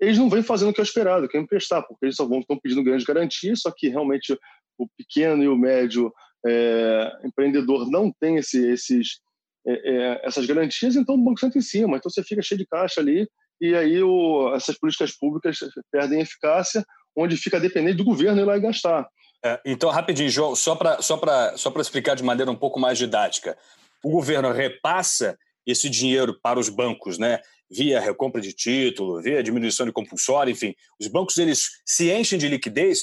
eles 0.00 0.18
não 0.18 0.28
vêm 0.28 0.42
fazendo 0.42 0.70
o 0.70 0.74
que 0.74 0.80
é 0.80 0.84
esperado, 0.84 1.28
que 1.28 1.36
é 1.36 1.40
emprestar, 1.40 1.86
porque 1.86 2.06
eles 2.06 2.16
só 2.16 2.26
vão 2.26 2.40
estão 2.40 2.58
pedindo 2.58 2.82
grandes 2.82 3.06
garantias, 3.06 3.60
só 3.60 3.70
que 3.70 3.88
realmente 3.88 4.38
o 4.76 4.88
pequeno 4.98 5.42
e 5.42 5.48
o 5.48 5.56
médio 5.56 6.12
é, 6.46 7.12
empreendedor 7.24 7.90
não 7.90 8.12
tem 8.20 8.36
esse, 8.36 8.66
esses, 8.68 9.20
é, 9.66 9.72
é, 9.72 10.26
essas 10.26 10.44
garantias, 10.46 10.96
então 10.96 11.14
o 11.14 11.24
banco 11.24 11.40
senta 11.40 11.58
em 11.58 11.62
cima, 11.62 11.96
então 11.96 12.10
você 12.10 12.22
fica 12.22 12.42
cheio 12.42 12.58
de 12.58 12.66
caixa 12.66 13.00
ali, 13.00 13.26
e 13.60 13.74
aí 13.74 14.02
o, 14.02 14.52
essas 14.54 14.76
políticas 14.78 15.16
públicas 15.16 15.58
perdem 15.90 16.20
eficácia, 16.20 16.84
onde 17.16 17.36
fica 17.36 17.60
dependente 17.60 17.96
do 17.96 18.04
governo 18.04 18.40
ir 18.40 18.44
lá 18.44 18.56
e 18.56 18.60
gastar. 18.60 19.08
É, 19.44 19.60
então, 19.64 19.90
rapidinho, 19.90 20.30
João, 20.30 20.56
só 20.56 20.74
para 20.74 21.02
só 21.02 21.20
só 21.56 21.72
explicar 21.80 22.14
de 22.16 22.22
maneira 22.22 22.50
um 22.50 22.56
pouco 22.56 22.80
mais 22.80 22.96
didática. 22.96 23.58
O 24.02 24.10
governo 24.10 24.50
repassa 24.52 25.38
esse 25.66 25.88
dinheiro 25.90 26.38
para 26.42 26.58
os 26.58 26.68
bancos, 26.68 27.18
né? 27.18 27.40
via 27.70 28.00
recompra 28.00 28.40
de 28.40 28.52
título, 28.52 29.20
via 29.20 29.42
diminuição 29.42 29.86
de 29.86 29.92
compulsória, 29.92 30.52
enfim. 30.52 30.74
Os 31.00 31.08
bancos 31.08 31.36
eles 31.38 31.80
se 31.84 32.12
enchem 32.12 32.38
de 32.38 32.48
liquidez 32.48 33.00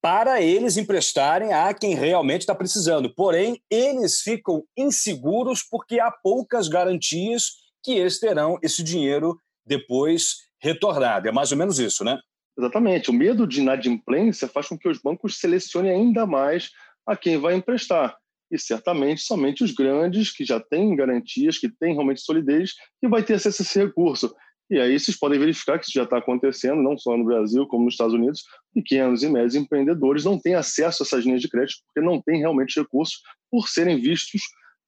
para 0.00 0.40
eles 0.40 0.76
emprestarem 0.76 1.52
a 1.52 1.72
quem 1.72 1.94
realmente 1.94 2.42
está 2.42 2.54
precisando. 2.54 3.12
Porém, 3.14 3.60
eles 3.70 4.20
ficam 4.20 4.62
inseguros 4.76 5.62
porque 5.62 5.98
há 5.98 6.10
poucas 6.10 6.68
garantias 6.68 7.52
que 7.82 7.92
eles 7.92 8.18
terão 8.18 8.58
esse 8.62 8.82
dinheiro 8.82 9.38
depois 9.64 10.36
retornado. 10.58 11.28
É 11.28 11.32
mais 11.32 11.52
ou 11.52 11.58
menos 11.58 11.78
isso, 11.78 12.04
né? 12.04 12.18
Exatamente. 12.56 13.10
O 13.10 13.12
medo 13.12 13.46
de 13.46 13.60
inadimplência 13.60 14.48
faz 14.48 14.68
com 14.68 14.78
que 14.78 14.88
os 14.88 15.00
bancos 15.00 15.38
selecionem 15.38 15.90
ainda 15.90 16.26
mais 16.26 16.70
a 17.06 17.16
quem 17.16 17.38
vai 17.38 17.54
emprestar. 17.54 18.16
E 18.50 18.58
certamente 18.58 19.22
somente 19.22 19.64
os 19.64 19.72
grandes, 19.72 20.32
que 20.32 20.44
já 20.44 20.60
têm 20.60 20.94
garantias, 20.94 21.58
que 21.58 21.68
têm 21.68 21.94
realmente 21.94 22.20
solidez, 22.20 22.72
que 23.00 23.08
vai 23.08 23.22
ter 23.22 23.34
acesso 23.34 23.62
a 23.62 23.64
esse 23.64 23.78
recurso. 23.78 24.34
E 24.70 24.78
aí 24.78 24.98
vocês 24.98 25.18
podem 25.18 25.38
verificar 25.38 25.78
que 25.78 25.84
isso 25.84 25.92
já 25.92 26.04
está 26.04 26.18
acontecendo, 26.18 26.82
não 26.82 26.96
só 26.96 27.16
no 27.16 27.24
Brasil, 27.24 27.66
como 27.66 27.84
nos 27.84 27.94
Estados 27.94 28.14
Unidos. 28.14 28.42
Pequenos 28.72 29.22
e 29.22 29.28
médios 29.28 29.54
empreendedores 29.54 30.24
não 30.24 30.38
têm 30.38 30.54
acesso 30.54 31.02
a 31.02 31.06
essas 31.06 31.24
linhas 31.24 31.40
de 31.40 31.48
crédito 31.48 31.78
porque 31.86 32.06
não 32.06 32.22
têm 32.22 32.38
realmente 32.38 32.78
recursos 32.80 33.20
por 33.50 33.68
serem 33.68 34.00
vistos 34.00 34.40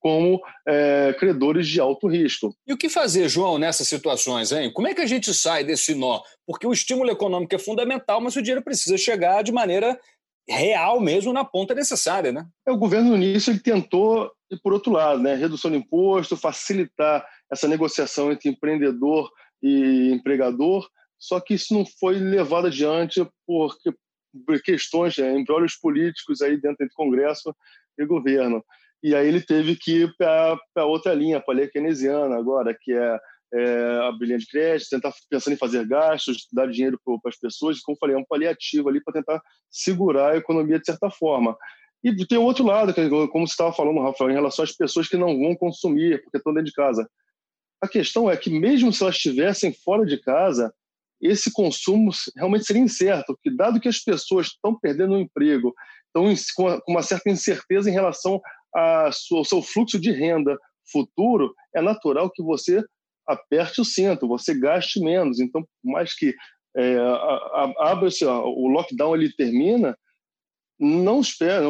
como 0.07 0.41
é, 0.65 1.17
credores 1.19 1.67
de 1.67 1.81
alto 1.81 2.07
risco. 2.07 2.55
E 2.65 2.73
o 2.73 2.77
que 2.77 2.89
fazer, 2.89 3.29
João, 3.29 3.59
nessas 3.59 3.89
situações? 3.89 4.53
Hein? 4.53 4.73
Como 4.73 4.87
é 4.87 4.95
que 4.95 5.01
a 5.01 5.07
gente 5.07 5.35
sai 5.35 5.65
desse 5.65 5.97
nó? 5.97 6.23
Porque 6.47 6.65
o 6.65 6.73
estímulo 6.73 7.11
econômico 7.11 7.53
é 7.57 7.59
fundamental, 7.59 8.21
mas 8.21 8.37
o 8.37 8.41
dinheiro 8.41 8.63
precisa 8.63 8.97
chegar 8.97 9.43
de 9.43 9.51
maneira 9.51 9.99
real 10.49 11.01
mesmo 11.01 11.33
na 11.33 11.45
ponta 11.45 11.75
necessária, 11.75 12.31
né? 12.31 12.47
É, 12.65 12.71
o 12.71 12.77
governo 12.77 13.11
no 13.11 13.17
início 13.17 13.51
ele 13.51 13.59
tentou 13.59 14.31
e 14.49 14.57
por 14.57 14.73
outro 14.73 14.93
lado, 14.93 15.21
né, 15.21 15.35
redução 15.35 15.73
de 15.73 15.79
imposto, 15.79 16.37
facilitar 16.37 17.27
essa 17.51 17.67
negociação 17.67 18.31
entre 18.31 18.49
empreendedor 18.49 19.29
e 19.61 20.13
empregador, 20.13 20.89
só 21.19 21.41
que 21.41 21.55
isso 21.55 21.75
não 21.75 21.85
foi 21.99 22.15
levado 22.15 22.69
adiante 22.69 23.29
por, 23.45 23.75
por 24.47 24.63
questões, 24.63 25.17
né, 25.17 25.37
embrólios 25.37 25.75
políticos 25.75 26.43
aí 26.43 26.57
dentro 26.61 26.87
do 26.87 26.95
Congresso 26.95 27.53
e 27.99 28.07
governo. 28.07 28.65
E 29.07 29.15
aí 29.15 29.29
ele 29.29 29.41
teve 29.41 29.77
que 29.77 30.03
ir 30.03 30.17
para 30.17 30.85
outra 30.85 31.15
linha, 31.15 31.41
para 31.41 31.55
a 31.55 31.57
linha 31.59 31.71
keynesiana 31.71 32.37
agora, 32.37 32.77
que 32.77 32.93
é, 32.93 33.19
é 33.55 34.01
abrir 34.09 34.27
linha 34.27 34.39
de 34.39 34.49
crédito, 34.49 34.91
tentar 34.91 35.15
pensando 35.31 35.55
em 35.55 35.57
fazer 35.57 35.87
gastos, 35.87 36.49
dar 36.53 36.69
dinheiro 36.69 36.99
para 37.05 37.31
as 37.31 37.39
pessoas, 37.39 37.79
como 37.83 37.97
falei, 38.01 38.17
é 38.17 38.19
um 38.19 38.25
paliativo 38.25 38.89
ali 38.89 39.01
para 39.01 39.15
tentar 39.15 39.41
segurar 39.71 40.33
a 40.33 40.37
economia 40.37 40.81
de 40.81 40.87
certa 40.87 41.09
forma. 41.09 41.57
E 42.03 42.27
tem 42.27 42.37
outro 42.37 42.65
lado, 42.65 42.93
como 43.31 43.47
você 43.47 43.53
estava 43.53 43.73
falando, 43.73 44.03
Rafael, 44.03 44.31
em 44.31 44.35
relação 44.35 44.65
às 44.65 44.73
pessoas 44.73 45.07
que 45.07 45.17
não 45.17 45.39
vão 45.39 45.55
consumir, 45.55 46.21
porque 46.25 46.39
estão 46.39 46.53
dentro 46.53 46.67
de 46.67 46.73
casa. 46.73 47.09
A 47.81 47.87
questão 47.87 48.29
é 48.29 48.37
que, 48.37 48.51
mesmo 48.51 48.93
se 48.93 49.05
elas 49.05 49.15
estivessem 49.15 49.73
fora 49.73 50.05
de 50.05 50.21
casa, 50.21 50.75
esse 51.21 51.53
consumo 51.53 52.11
realmente 52.35 52.65
seria 52.65 52.83
incerto, 52.83 53.35
porque 53.35 53.55
dado 53.55 53.79
que 53.79 53.89
as 53.89 54.01
pessoas 54.01 54.49
estão 54.49 54.77
perdendo 54.77 55.15
o 55.15 55.21
emprego, 55.21 55.73
estão 56.07 56.35
com 56.57 56.93
uma 56.93 57.03
certa 57.03 57.31
incerteza 57.31 57.89
em 57.89 57.93
relação 57.93 58.37
a 58.37 58.41
sua, 59.13 59.41
o 59.41 59.45
seu 59.45 59.63
fluxo 59.63 59.99
de 59.99 60.11
renda 60.11 60.57
futuro, 60.91 61.55
é 61.75 61.81
natural 61.81 62.31
que 62.31 62.43
você 62.43 62.85
aperte 63.27 63.81
o 63.81 63.85
cinto, 63.85 64.29
você 64.29 64.59
gaste 64.59 65.01
menos. 65.01 65.41
Então, 65.41 65.63
por 65.63 65.93
mais 65.93 66.15
que 66.15 66.35
é, 66.77 66.97
abra 67.79 68.09
o 68.45 68.69
lockdown 68.69 69.17
ele 69.17 69.33
termina, 69.33 69.97
não 70.79 71.21
espera, 71.21 71.65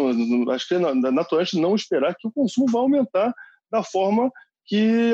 acho 0.52 0.68
que 0.68 0.74
é 0.74 0.78
naturalmente 0.78 1.60
não 1.60 1.74
esperar 1.74 2.14
que 2.18 2.26
o 2.26 2.32
consumo 2.32 2.70
vá 2.70 2.80
aumentar 2.80 3.32
da 3.70 3.82
forma 3.82 4.30
que 4.66 5.12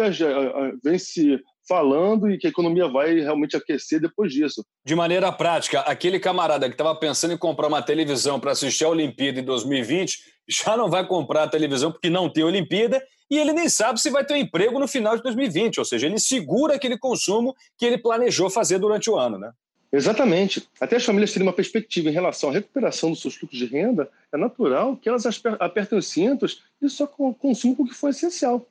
vem 0.83 0.99
se 0.99 1.38
falando 1.73 2.31
e 2.31 2.37
que 2.37 2.47
a 2.47 2.51
economia 2.51 2.87
vai 2.87 3.15
realmente 3.15 3.57
aquecer 3.57 3.99
depois 3.99 4.31
disso. 4.31 4.63
De 4.85 4.95
maneira 4.95 5.33
prática, 5.33 5.81
aquele 5.81 6.21
camarada 6.21 6.69
que 6.69 6.75
estava 6.75 6.95
pensando 6.95 7.33
em 7.33 7.39
comprar 7.39 7.67
uma 7.67 7.81
televisão 7.81 8.39
para 8.39 8.51
assistir 8.51 8.85
a 8.85 8.91
Olimpíada 8.91 9.41
em 9.41 9.45
2020 9.45 10.19
já 10.47 10.77
não 10.77 10.91
vai 10.91 11.07
comprar 11.07 11.45
a 11.45 11.49
televisão 11.49 11.91
porque 11.91 12.11
não 12.11 12.29
tem 12.29 12.45
Olimpíada 12.45 13.03
e 13.31 13.39
ele 13.39 13.55
nem 13.55 13.71
sabe 13.71 13.99
se 13.99 14.11
vai 14.11 14.23
ter 14.23 14.35
um 14.35 14.37
emprego 14.37 14.79
no 14.79 14.87
final 14.87 15.17
de 15.17 15.23
2020, 15.23 15.79
ou 15.79 15.85
seja, 15.87 16.07
ele 16.07 16.19
segura 16.19 16.75
aquele 16.75 16.99
consumo 16.99 17.57
que 17.79 17.87
ele 17.87 17.97
planejou 17.97 18.51
fazer 18.51 18.79
durante 18.79 19.09
o 19.09 19.17
ano, 19.17 19.39
né? 19.39 19.51
Exatamente. 19.91 20.69
Até 20.79 20.97
as 20.97 21.05
famílias 21.05 21.33
terem 21.33 21.47
uma 21.47 21.55
perspectiva 21.55 22.11
em 22.11 22.13
relação 22.13 22.51
à 22.51 22.53
recuperação 22.53 23.11
dos 23.11 23.23
seus 23.23 23.35
fluxos 23.35 23.59
de 23.59 23.67
renda, 23.67 24.11
é 24.33 24.37
natural 24.37 24.97
que 24.97 25.09
elas 25.09 25.25
apertem 25.59 25.99
os 25.99 26.07
cintos 26.07 26.63
e 26.81 26.89
só 26.91 27.07
consumam 27.07 27.77
o 27.79 27.87
que 27.87 27.95
for 27.95 28.11
essencial. 28.11 28.67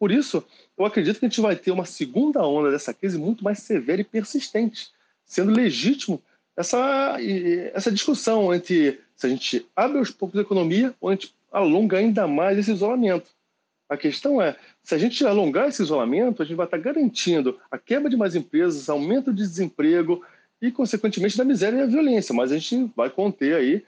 Por 0.00 0.10
isso, 0.10 0.42
eu 0.78 0.86
acredito 0.86 1.20
que 1.20 1.26
a 1.26 1.28
gente 1.28 1.42
vai 1.42 1.54
ter 1.54 1.70
uma 1.70 1.84
segunda 1.84 2.42
onda 2.42 2.70
dessa 2.70 2.94
crise 2.94 3.18
muito 3.18 3.44
mais 3.44 3.58
severa 3.58 4.00
e 4.00 4.04
persistente, 4.04 4.88
sendo 5.26 5.52
legítimo 5.52 6.22
essa, 6.56 7.18
essa 7.74 7.92
discussão 7.92 8.54
entre 8.54 8.98
se 9.14 9.26
a 9.26 9.28
gente 9.28 9.66
abre 9.76 9.98
aos 9.98 10.10
poucos 10.10 10.38
a 10.38 10.42
economia 10.42 10.94
ou 11.02 11.10
a 11.10 11.12
gente 11.12 11.34
alonga 11.52 11.98
ainda 11.98 12.26
mais 12.26 12.56
esse 12.56 12.72
isolamento. 12.72 13.30
A 13.90 13.96
questão 13.96 14.40
é, 14.40 14.56
se 14.82 14.94
a 14.94 14.98
gente 14.98 15.22
alongar 15.26 15.68
esse 15.68 15.82
isolamento, 15.82 16.40
a 16.40 16.46
gente 16.46 16.56
vai 16.56 16.64
estar 16.64 16.78
garantindo 16.78 17.58
a 17.70 17.76
quebra 17.76 18.08
de 18.08 18.16
mais 18.16 18.34
empresas, 18.34 18.88
aumento 18.88 19.34
de 19.34 19.42
desemprego 19.42 20.24
e, 20.62 20.72
consequentemente, 20.72 21.36
da 21.36 21.44
miséria 21.44 21.76
e 21.76 21.80
da 21.80 21.86
violência. 21.86 22.34
Mas 22.34 22.52
a 22.52 22.56
gente 22.56 22.90
vai 22.96 23.10
conter 23.10 23.54
aí, 23.54 23.84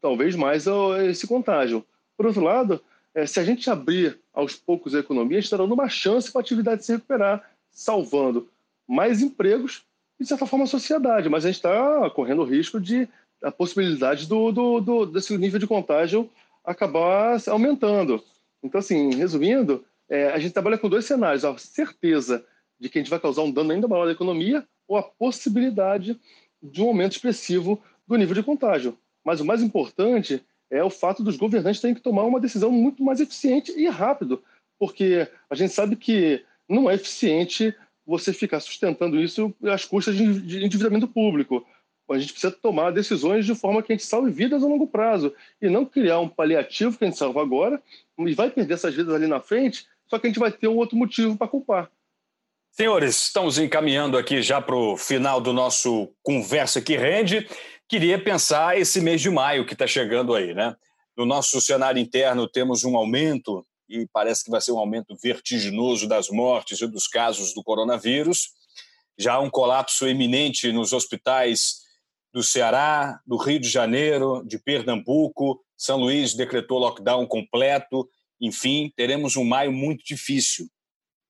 talvez 0.00 0.34
mais, 0.34 0.66
esse 1.08 1.28
contágio. 1.28 1.84
Por 2.16 2.26
outro 2.26 2.42
lado, 2.42 2.82
é, 3.14 3.26
se 3.26 3.38
a 3.38 3.44
gente 3.44 3.68
abrir 3.68 4.18
aos 4.38 4.54
poucos 4.54 4.94
a 4.94 5.00
economia, 5.00 5.40
está 5.40 5.56
dando 5.56 5.74
uma 5.74 5.88
chance 5.88 6.30
para 6.30 6.40
a 6.40 6.42
atividade 6.42 6.84
se 6.84 6.92
recuperar, 6.92 7.50
salvando 7.72 8.48
mais 8.86 9.20
empregos 9.20 9.82
e, 10.18 10.22
de 10.22 10.28
certa 10.28 10.46
forma, 10.46 10.64
a 10.64 10.68
sociedade. 10.68 11.28
Mas 11.28 11.44
a 11.44 11.48
gente 11.48 11.56
está 11.56 12.08
correndo 12.10 12.42
o 12.42 12.44
risco 12.44 12.80
de 12.80 13.08
a 13.42 13.50
possibilidade 13.50 14.28
do, 14.28 14.52
do, 14.52 14.80
do, 14.80 15.06
desse 15.06 15.36
nível 15.36 15.58
de 15.58 15.66
contágio 15.66 16.30
acabar 16.64 17.36
aumentando. 17.48 18.22
Então, 18.62 18.78
assim, 18.78 19.12
resumindo, 19.12 19.84
é, 20.08 20.28
a 20.28 20.38
gente 20.38 20.52
trabalha 20.52 20.78
com 20.78 20.88
dois 20.88 21.04
cenários: 21.04 21.44
a 21.44 21.58
certeza 21.58 22.46
de 22.78 22.88
que 22.88 22.96
a 22.98 23.02
gente 23.02 23.10
vai 23.10 23.18
causar 23.18 23.42
um 23.42 23.50
dano 23.50 23.72
ainda 23.72 23.88
maior 23.88 24.06
à 24.06 24.12
economia 24.12 24.64
ou 24.86 24.96
a 24.96 25.02
possibilidade 25.02 26.16
de 26.62 26.80
um 26.80 26.86
aumento 26.86 27.12
expressivo 27.12 27.82
do 28.06 28.16
nível 28.16 28.36
de 28.36 28.44
contágio. 28.44 28.96
Mas 29.24 29.40
o 29.40 29.44
mais 29.44 29.64
importante 29.64 30.44
é 30.70 30.82
o 30.82 30.90
fato 30.90 31.22
dos 31.22 31.36
governantes 31.36 31.80
terem 31.80 31.94
que 31.94 32.02
tomar 32.02 32.24
uma 32.24 32.40
decisão 32.40 32.70
muito 32.70 33.02
mais 33.02 33.20
eficiente 33.20 33.72
e 33.72 33.88
rápido, 33.88 34.42
porque 34.78 35.28
a 35.48 35.54
gente 35.54 35.72
sabe 35.72 35.96
que 35.96 36.44
não 36.68 36.90
é 36.90 36.94
eficiente 36.94 37.74
você 38.06 38.32
ficar 38.32 38.60
sustentando 38.60 39.20
isso 39.20 39.54
às 39.64 39.84
custas 39.84 40.16
de 40.16 40.64
endividamento 40.64 41.08
público. 41.08 41.66
A 42.10 42.18
gente 42.18 42.32
precisa 42.32 42.50
tomar 42.50 42.90
decisões 42.90 43.44
de 43.44 43.54
forma 43.54 43.82
que 43.82 43.92
a 43.92 43.96
gente 43.96 44.06
salve 44.06 44.30
vidas 44.30 44.62
a 44.62 44.66
longo 44.66 44.86
prazo 44.86 45.34
e 45.60 45.68
não 45.68 45.84
criar 45.84 46.20
um 46.20 46.28
paliativo 46.28 46.96
que 46.96 47.04
a 47.04 47.06
gente 47.06 47.18
salva 47.18 47.42
agora 47.42 47.82
e 48.18 48.32
vai 48.32 48.50
perder 48.50 48.74
essas 48.74 48.94
vidas 48.94 49.14
ali 49.14 49.26
na 49.26 49.40
frente, 49.40 49.86
só 50.06 50.18
que 50.18 50.26
a 50.26 50.30
gente 50.30 50.38
vai 50.38 50.50
ter 50.50 50.68
um 50.68 50.76
outro 50.76 50.96
motivo 50.96 51.36
para 51.36 51.48
culpar. 51.48 51.90
Senhores, 52.70 53.24
estamos 53.24 53.58
encaminhando 53.58 54.16
aqui 54.16 54.40
já 54.40 54.60
para 54.60 54.76
o 54.76 54.96
final 54.96 55.40
do 55.40 55.52
nosso 55.52 56.08
Conversa 56.22 56.80
que 56.80 56.96
Rende. 56.96 57.46
Queria 57.88 58.22
pensar 58.22 58.78
esse 58.78 59.00
mês 59.00 59.20
de 59.22 59.30
maio 59.30 59.64
que 59.64 59.72
está 59.72 59.86
chegando 59.86 60.34
aí, 60.34 60.52
né? 60.52 60.76
No 61.16 61.24
nosso 61.24 61.58
cenário 61.58 61.98
interno 61.98 62.46
temos 62.46 62.84
um 62.84 62.94
aumento 62.96 63.66
e 63.88 64.06
parece 64.12 64.44
que 64.44 64.50
vai 64.50 64.60
ser 64.60 64.72
um 64.72 64.78
aumento 64.78 65.16
vertiginoso 65.16 66.06
das 66.06 66.28
mortes 66.28 66.82
e 66.82 66.86
dos 66.86 67.06
casos 67.06 67.54
do 67.54 67.62
coronavírus. 67.62 68.50
Já 69.18 69.34
há 69.34 69.40
um 69.40 69.48
colapso 69.48 70.06
eminente 70.06 70.70
nos 70.70 70.92
hospitais 70.92 71.78
do 72.30 72.42
Ceará, 72.42 73.20
do 73.26 73.38
Rio 73.38 73.58
de 73.58 73.70
Janeiro, 73.70 74.44
de 74.46 74.58
Pernambuco. 74.58 75.64
São 75.74 75.96
Luís 75.96 76.34
decretou 76.34 76.78
lockdown 76.78 77.26
completo. 77.26 78.06
Enfim, 78.38 78.92
teremos 78.94 79.34
um 79.34 79.44
maio 79.44 79.72
muito 79.72 80.04
difícil. 80.04 80.68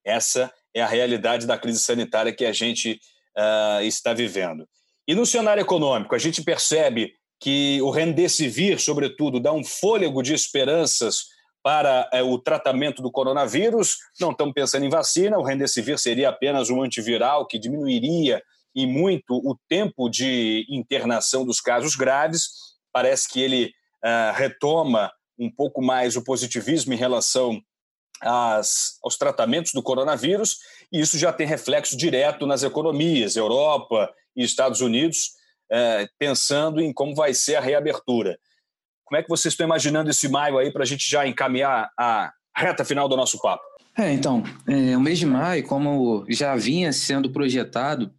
Essa 0.05 0.53
é 0.75 0.83
a 0.83 0.89
realidade 0.89 1.47
da 1.47 1.57
crise 1.57 1.79
sanitária 1.79 2.35
que 2.35 2.45
a 2.45 2.53
gente 2.53 3.01
uh, 3.37 3.81
está 3.83 4.13
vivendo. 4.13 4.69
E 5.09 5.15
no 5.15 5.25
cenário 5.25 5.63
econômico, 5.63 6.15
a 6.15 6.19
gente 6.19 6.43
percebe 6.43 7.15
que 7.41 7.81
o 7.81 7.89
Rendesivir, 7.89 8.79
sobretudo, 8.79 9.41
dá 9.41 9.51
um 9.55 9.65
fôlego 9.65 10.23
de 10.23 10.35
esperanças 10.35 11.29
para 11.63 12.07
é, 12.13 12.23
o 12.23 12.39
tratamento 12.39 13.01
do 13.01 13.11
coronavírus. 13.11 13.97
Não 14.21 14.33
estamos 14.33 14.53
pensando 14.53 14.85
em 14.85 14.91
vacina, 14.91 15.39
o 15.39 15.43
Remdesivir 15.43 15.99
seria 15.99 16.29
apenas 16.29 16.69
um 16.69 16.83
antiviral 16.83 17.47
que 17.47 17.59
diminuiria 17.59 18.43
e 18.75 18.87
muito 18.87 19.35
o 19.35 19.57
tempo 19.67 20.11
de 20.11 20.67
internação 20.69 21.43
dos 21.47 21.59
casos 21.59 21.97
graves. 21.97 22.51
Parece 22.93 23.29
que 23.31 23.41
ele 23.41 23.73
uh, 24.05 24.35
retoma 24.35 25.11
um 25.39 25.51
pouco 25.51 25.81
mais 25.81 26.17
o 26.17 26.25
positivismo 26.25 26.93
em 26.93 26.97
relação 26.99 27.63
às, 28.21 28.99
aos 29.03 29.17
tratamentos 29.17 29.73
do 29.73 29.83
coronavírus, 29.83 30.59
e 30.93 31.01
isso 31.01 31.17
já 31.17 31.33
tem 31.33 31.47
reflexo 31.47 31.97
direto 31.97 32.47
nas 32.47 32.63
economias, 32.63 33.37
Europa 33.37 34.13
e 34.39 34.45
Estados 34.45 34.81
Unidos, 34.81 35.33
uh, 35.73 36.09
pensando 36.19 36.81
em 36.81 36.93
como 36.93 37.15
vai 37.15 37.35
ser 37.35 37.57
a 37.57 37.61
reabertura. 37.61 38.39
Como 39.05 39.19
é 39.19 39.23
que 39.23 39.29
vocês 39.29 39.53
estão 39.53 39.67
imaginando 39.67 40.11
esse 40.11 40.29
maio 40.29 40.59
aí 40.59 40.73
para 40.73 40.83
a 40.83 40.87
gente 40.87 41.11
já 41.11 41.27
encaminhar 41.27 41.91
a 41.99 42.33
reta 42.57 42.85
final 42.85 43.09
do 43.09 43.17
nosso 43.17 43.41
papo? 43.41 43.65
É, 43.99 44.13
então, 44.13 44.45
é, 44.69 44.97
o 44.97 45.01
mês 45.01 45.19
de 45.19 45.27
maio, 45.27 45.67
como 45.67 46.25
já 46.29 46.55
vinha 46.55 46.93
sendo 46.93 47.33
projetado, 47.33 48.13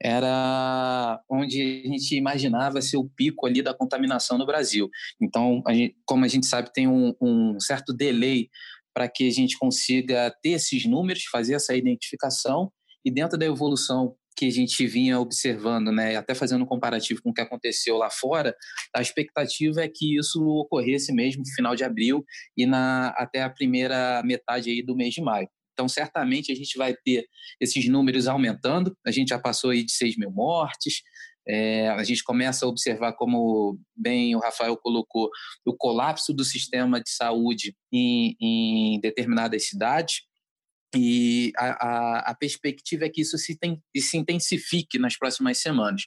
era 0.00 1.20
onde 1.28 1.82
a 1.84 1.88
gente 1.88 2.16
imaginava 2.16 2.80
ser 2.80 2.96
o 2.96 3.08
pico 3.08 3.46
ali 3.46 3.60
da 3.60 3.74
contaminação 3.74 4.38
no 4.38 4.46
Brasil. 4.46 4.88
Então, 5.20 5.62
a 5.66 5.74
gente, 5.74 5.96
como 6.06 6.24
a 6.24 6.28
gente 6.28 6.46
sabe, 6.46 6.72
tem 6.72 6.86
um, 6.86 7.14
um 7.20 7.60
certo 7.60 7.92
delay 7.92 8.48
para 8.94 9.08
que 9.08 9.28
a 9.28 9.30
gente 9.30 9.58
consiga 9.58 10.34
ter 10.42 10.50
esses 10.50 10.86
números, 10.86 11.24
fazer 11.24 11.54
essa 11.54 11.74
identificação 11.74 12.72
e 13.04 13.10
dentro 13.10 13.38
da 13.38 13.44
evolução 13.44 14.14
que 14.36 14.46
a 14.46 14.50
gente 14.50 14.86
vinha 14.86 15.18
observando, 15.18 15.90
né, 15.90 16.16
até 16.16 16.34
fazendo 16.34 16.62
um 16.62 16.66
comparativo 16.66 17.22
com 17.22 17.30
o 17.30 17.32
que 17.32 17.40
aconteceu 17.40 17.96
lá 17.96 18.10
fora, 18.10 18.54
a 18.94 19.00
expectativa 19.00 19.82
é 19.82 19.88
que 19.88 20.18
isso 20.18 20.44
ocorresse 20.44 21.12
mesmo 21.12 21.42
no 21.42 21.54
final 21.54 21.74
de 21.74 21.84
abril 21.84 22.24
e 22.56 22.66
na, 22.66 23.08
até 23.16 23.42
a 23.42 23.50
primeira 23.50 24.22
metade 24.24 24.70
aí 24.70 24.82
do 24.82 24.94
mês 24.94 25.14
de 25.14 25.22
maio. 25.22 25.48
Então, 25.72 25.88
certamente 25.88 26.50
a 26.50 26.54
gente 26.54 26.78
vai 26.78 26.94
ter 27.04 27.26
esses 27.60 27.86
números 27.86 28.26
aumentando. 28.26 28.96
A 29.06 29.10
gente 29.10 29.28
já 29.28 29.38
passou 29.38 29.70
aí 29.70 29.84
de 29.84 29.92
6 29.92 30.16
mil 30.16 30.30
mortes. 30.30 31.02
É, 31.46 31.88
a 31.90 32.02
gente 32.02 32.24
começa 32.24 32.64
a 32.64 32.68
observar, 32.68 33.12
como 33.12 33.78
bem 33.94 34.34
o 34.34 34.40
Rafael 34.40 34.76
colocou, 34.78 35.28
o 35.66 35.76
colapso 35.76 36.32
do 36.32 36.44
sistema 36.44 36.98
de 36.98 37.10
saúde 37.10 37.76
em, 37.92 38.34
em 38.40 39.00
determinadas 39.00 39.68
cidades. 39.68 40.22
E 40.96 41.52
a, 41.56 41.66
a, 41.66 42.18
a, 42.30 42.34
perspectiva 42.34 43.04
é 43.04 43.08
que 43.08 43.20
isso 43.20 43.36
se, 43.36 43.56
tem, 43.56 43.82
se 43.96 44.16
intensifique 44.16 44.98
nas 44.98 45.16
próximas 45.16 45.58
semanas. 45.58 46.02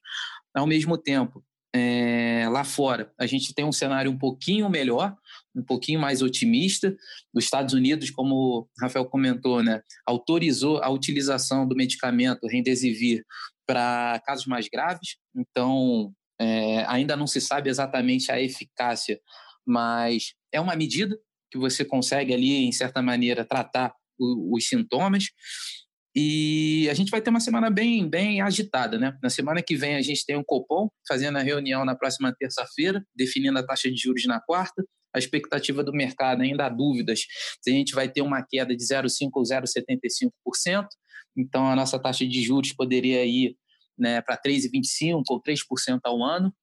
Ao 0.56 0.66
mesmo 0.66 0.98
tempo, 0.98 1.44
é, 1.74 2.48
lá 2.50 2.64
fora, 2.64 3.14
a 3.20 3.28
gente 3.28 3.54
tem 3.54 3.64
um 3.64 3.72
cenário 3.72 4.12
um 4.12 4.18
pouquinho 4.18 4.70
melhor, 4.70 5.16
um 5.56 5.64
pouquinho 5.64 6.00
mais 6.00 6.22
otimista. 6.22 6.96
Os 7.34 7.44
Estados 7.44 7.74
Unidos, 7.74 8.10
como 8.10 8.36
o 8.36 8.68
Rafael 8.82 9.06
comentou, 9.06 9.62
né, 9.62 9.82
autorizou 10.06 10.82
a 10.82 10.90
utilização 10.90 11.68
do 11.68 11.76
medicamento 11.76 12.48
Remdesivir 12.48 13.24
para 13.68 14.20
casos 14.26 14.48
mais 14.48 14.68
graves. 14.68 15.18
Então, 15.36 16.12
é, 16.42 16.86
ainda 16.88 17.16
não 17.16 17.28
se 17.28 17.40
sabe 17.40 17.70
exatamente 17.70 18.32
a 18.32 18.42
eficácia, 18.42 19.20
mas 19.66 20.34
é 20.52 20.60
uma 20.60 20.76
medida 20.76 21.16
que 21.52 21.58
você 21.58 21.86
consegue 21.86 22.34
ali, 22.34 22.66
em 22.66 22.72
certa 22.72 23.02
maneira, 23.02 23.46
tratar 23.46 23.94
os 24.20 24.68
sintomas. 24.68 25.26
E 26.16 26.88
a 26.90 26.94
gente 26.94 27.12
vai 27.12 27.22
ter 27.22 27.30
uma 27.30 27.40
semana 27.40 27.70
bem, 27.70 28.10
bem 28.10 28.42
agitada, 28.42 28.98
né? 28.98 29.18
Na 29.22 29.30
semana 29.30 29.62
que 29.62 29.76
vem 29.76 29.96
a 29.96 30.02
gente 30.02 30.26
tem 30.26 30.36
um 30.36 30.44
Copom 30.44 30.90
fazendo 31.08 31.38
a 31.38 31.42
reunião 31.42 31.86
na 31.86 31.96
próxima 31.96 32.34
terça-feira, 32.38 33.04
definindo 33.16 33.58
a 33.60 33.64
taxa 33.64 33.90
de 33.90 33.96
juros 33.96 34.26
na 34.26 34.42
quarta. 34.42 34.84
A 35.16 35.20
expectativa 35.20 35.84
do 35.84 35.92
mercado 35.92 36.42
ainda 36.42 36.66
há 36.66 36.70
dúvidas 36.70 37.22
se 37.62 37.70
a 37.70 37.74
gente 37.74 37.94
vai 37.94 38.10
ter 38.10 38.22
uma 38.22 38.46
queda 38.48 38.76
de 38.76 38.84
0,5% 38.84 39.30
ou 39.34 39.44
0,75%. 39.44 40.88
Então 41.38 41.68
a 41.68 41.76
nossa 41.76 42.00
taxa 42.00 42.28
de 42.28 42.42
juros 42.42 42.74
poderia 42.74 43.24
ir 43.26 43.56
né, 43.98 44.22
para 44.22 44.38
3,25% 44.38 45.24
ou 45.30 45.42
3% 45.42 46.00
ao 46.04 46.24
ano. 46.24 46.54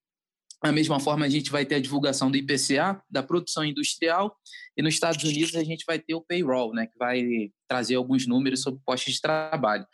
Da 0.62 0.72
mesma 0.72 0.98
forma, 0.98 1.26
a 1.26 1.28
gente 1.28 1.50
vai 1.50 1.66
ter 1.66 1.76
a 1.76 1.80
divulgação 1.80 2.30
do 2.30 2.36
IPCA, 2.36 3.00
da 3.10 3.22
produção 3.22 3.64
industrial, 3.64 4.34
e 4.76 4.82
nos 4.82 4.94
Estados 4.94 5.22
Unidos 5.22 5.54
a 5.54 5.62
gente 5.62 5.84
vai 5.86 5.98
ter 5.98 6.14
o 6.14 6.22
payroll, 6.22 6.72
né, 6.72 6.86
que 6.86 6.98
vai 6.98 7.50
trazer 7.68 7.96
alguns 7.96 8.26
números 8.26 8.62
sobre 8.62 8.80
postos 8.84 9.14
de 9.14 9.20
trabalho. 9.20 9.86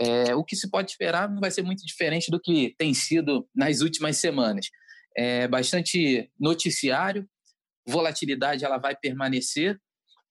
É, 0.00 0.34
o 0.34 0.44
que 0.44 0.56
se 0.56 0.70
pode 0.70 0.90
esperar 0.90 1.28
não 1.28 1.40
vai 1.40 1.50
ser 1.50 1.62
muito 1.62 1.84
diferente 1.84 2.30
do 2.30 2.40
que 2.40 2.74
tem 2.78 2.94
sido 2.94 3.48
nas 3.54 3.80
últimas 3.80 4.16
semanas. 4.16 4.66
É 5.16 5.48
bastante 5.48 6.30
noticiário, 6.38 7.28
volatilidade 7.86 8.64
ela 8.64 8.78
vai 8.78 8.96
permanecer, 8.96 9.78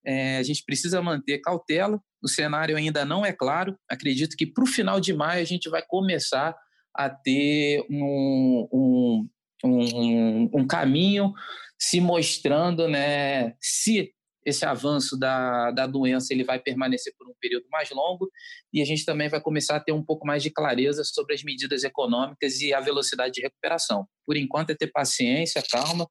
é, 0.06 0.38
a 0.38 0.44
gente 0.44 0.64
precisa 0.64 1.02
manter 1.02 1.40
cautela, 1.40 2.02
o 2.24 2.30
cenário 2.30 2.78
ainda 2.78 3.04
não 3.04 3.26
é 3.26 3.34
claro, 3.34 3.78
acredito 3.90 4.38
que 4.38 4.46
para 4.46 4.64
o 4.64 4.68
final 4.68 5.00
de 5.00 5.14
maio 5.14 5.42
a 5.42 5.46
gente 5.46 5.70
vai 5.70 5.84
começar 5.86 6.56
a 6.96 7.10
ter 7.10 7.86
um, 7.90 8.68
um 8.72 9.30
um, 9.64 10.50
um 10.54 10.68
caminho 10.68 11.34
se 11.80 12.02
mostrando 12.02 12.88
né, 12.88 13.56
se 13.62 14.14
esse 14.46 14.66
avanço 14.66 15.20
da, 15.20 15.72
da 15.72 15.86
doença 15.86 16.34
ele 16.34 16.44
vai 16.44 16.58
permanecer 16.58 17.14
por 17.18 17.28
um 17.28 17.34
período 17.40 17.66
mais 17.70 17.90
longo 17.92 18.32
e 18.74 18.82
a 18.82 18.86
gente 18.86 19.04
também 19.04 19.28
vai 19.28 19.42
começar 19.42 19.76
a 19.76 19.80
ter 19.80 19.92
um 19.92 20.04
pouco 20.04 20.26
mais 20.26 20.42
de 20.42 20.50
clareza 20.50 21.04
sobre 21.04 21.36
as 21.36 21.44
medidas 21.44 21.84
econômicas 21.84 22.62
e 22.62 22.74
a 22.74 22.80
velocidade 22.80 23.34
de 23.34 23.42
recuperação. 23.42 24.08
Por 24.26 24.38
enquanto 24.38 24.70
é 24.70 24.76
ter 24.76 24.88
paciência, 24.88 25.62
calma 25.70 26.08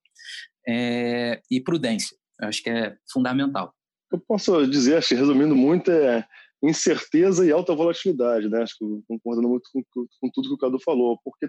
é, 0.68 1.40
e 1.50 1.62
prudência. 1.62 2.14
Eu 2.38 2.48
acho 2.48 2.62
que 2.62 2.68
é 2.68 2.94
fundamental. 3.10 3.72
Eu 4.12 4.20
posso 4.20 4.66
dizer, 4.66 4.98
acho 4.98 5.08
que 5.08 5.14
resumindo 5.14 5.56
muito, 5.56 5.90
é 5.90 6.22
incerteza 6.62 7.46
e 7.46 7.50
alta 7.50 7.74
volatilidade, 7.74 8.48
né? 8.48 8.62
Acho 8.62 8.76
que 8.78 8.84
concordando 9.08 9.48
muito 9.48 9.68
com, 9.72 9.82
com 9.92 10.30
tudo 10.32 10.48
que 10.48 10.54
o 10.54 10.58
Cadu 10.58 10.78
falou, 10.80 11.18
porque 11.24 11.48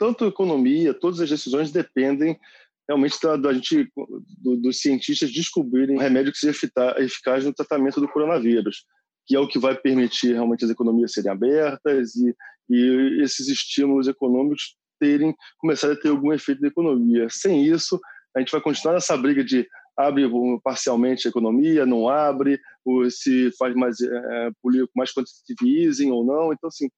tanto 0.00 0.24
a 0.24 0.28
economia, 0.28 0.94
todas 0.94 1.20
as 1.20 1.28
decisões 1.28 1.70
dependem 1.70 2.40
realmente 2.88 3.18
da, 3.22 3.36
da 3.36 3.52
gente, 3.52 3.86
do, 4.42 4.56
dos 4.56 4.80
cientistas 4.80 5.30
descobrirem 5.30 5.94
um 5.94 6.00
remédio 6.00 6.32
que 6.32 6.38
seja 6.38 6.58
eficaz 6.96 7.44
no 7.44 7.52
tratamento 7.52 8.00
do 8.00 8.08
coronavírus, 8.08 8.86
que 9.26 9.36
é 9.36 9.38
o 9.38 9.46
que 9.46 9.58
vai 9.58 9.76
permitir 9.76 10.32
realmente 10.32 10.64
as 10.64 10.70
economias 10.70 11.12
serem 11.12 11.30
abertas 11.30 12.16
e, 12.16 12.34
e 12.70 13.22
esses 13.22 13.46
estímulos 13.48 14.08
econômicos 14.08 14.74
terem 14.98 15.34
começar 15.58 15.92
a 15.92 15.96
ter 15.96 16.08
algum 16.08 16.32
efeito 16.32 16.62
na 16.62 16.68
economia. 16.68 17.28
Sem 17.28 17.64
isso, 17.64 18.00
a 18.34 18.40
gente 18.40 18.52
vai 18.52 18.60
continuar 18.60 18.94
nessa 18.94 19.16
briga 19.18 19.44
de 19.44 19.68
abre 19.96 20.24
parcialmente 20.64 21.28
a 21.28 21.30
economia, 21.30 21.84
não 21.84 22.08
abre, 22.08 22.58
se 23.10 23.50
faz 23.58 23.74
mais 23.74 24.00
é, 24.00 24.50
mais 24.96 25.12
quantitative 25.12 25.84
easing 25.84 26.10
ou 26.10 26.24
não. 26.24 26.52
Então, 26.52 26.68
assim, 26.68 26.88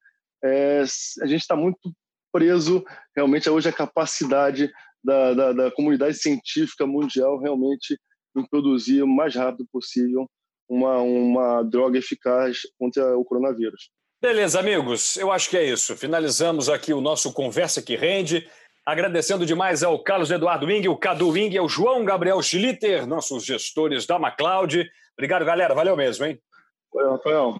é, 0.45 0.85
a 1.21 1.27
gente 1.27 1.41
está 1.41 1.57
muito 1.57 1.93
preso 2.33 2.85
realmente 3.15 3.49
hoje 3.49 3.69
à 3.69 3.73
capacidade 3.73 4.73
da, 5.05 5.35
da, 5.35 5.53
da, 5.53 5.71
comunidade 5.71 6.17
científica 6.17 6.87
mundial 6.87 7.39
realmente 7.39 7.99
em 8.37 8.47
produzir 8.47 9.03
o 9.03 9.07
mais 9.07 9.35
rápido 9.35 9.67
possível 9.71 10.29
uma, 10.69 10.99
uma 10.99 11.63
droga 11.63 11.99
eficaz 11.99 12.61
contra 12.79 13.17
o 13.17 13.25
coronavírus. 13.25 13.91
Beleza, 14.23 14.61
amigos, 14.61 15.17
eu 15.17 15.33
acho 15.33 15.51
que 15.51 15.57
é 15.57 15.65
isso. 15.65 15.97
Finalizamos 15.97 16.69
aqui 16.69 16.93
o 16.93 17.01
nosso 17.01 17.33
Conversa 17.33 17.83
que 17.83 17.97
Rende. 17.97 18.49
Agradecendo 18.87 19.47
demais 19.47 19.83
ao 19.83 20.03
Carlos 20.03 20.31
Eduardo 20.31 20.67
Wing, 20.67 20.89
o 20.89 20.97
Cadu 20.97 21.31
Wing 21.31 21.55
e 21.55 21.59
ao 21.59 21.69
João 21.69 22.05
Gabriel 22.05 22.43
Schlitter, 22.43 23.07
nossos 23.07 23.45
gestores 23.45 24.07
da 24.07 24.19
MacLeod. 24.19 24.89
Obrigado, 25.17 25.45
galera. 25.45 25.75
Valeu 25.75 25.97
mesmo, 25.97 26.25
hein? 26.25 26.41
Valeu, 26.93 27.13
Rafael. 27.13 27.57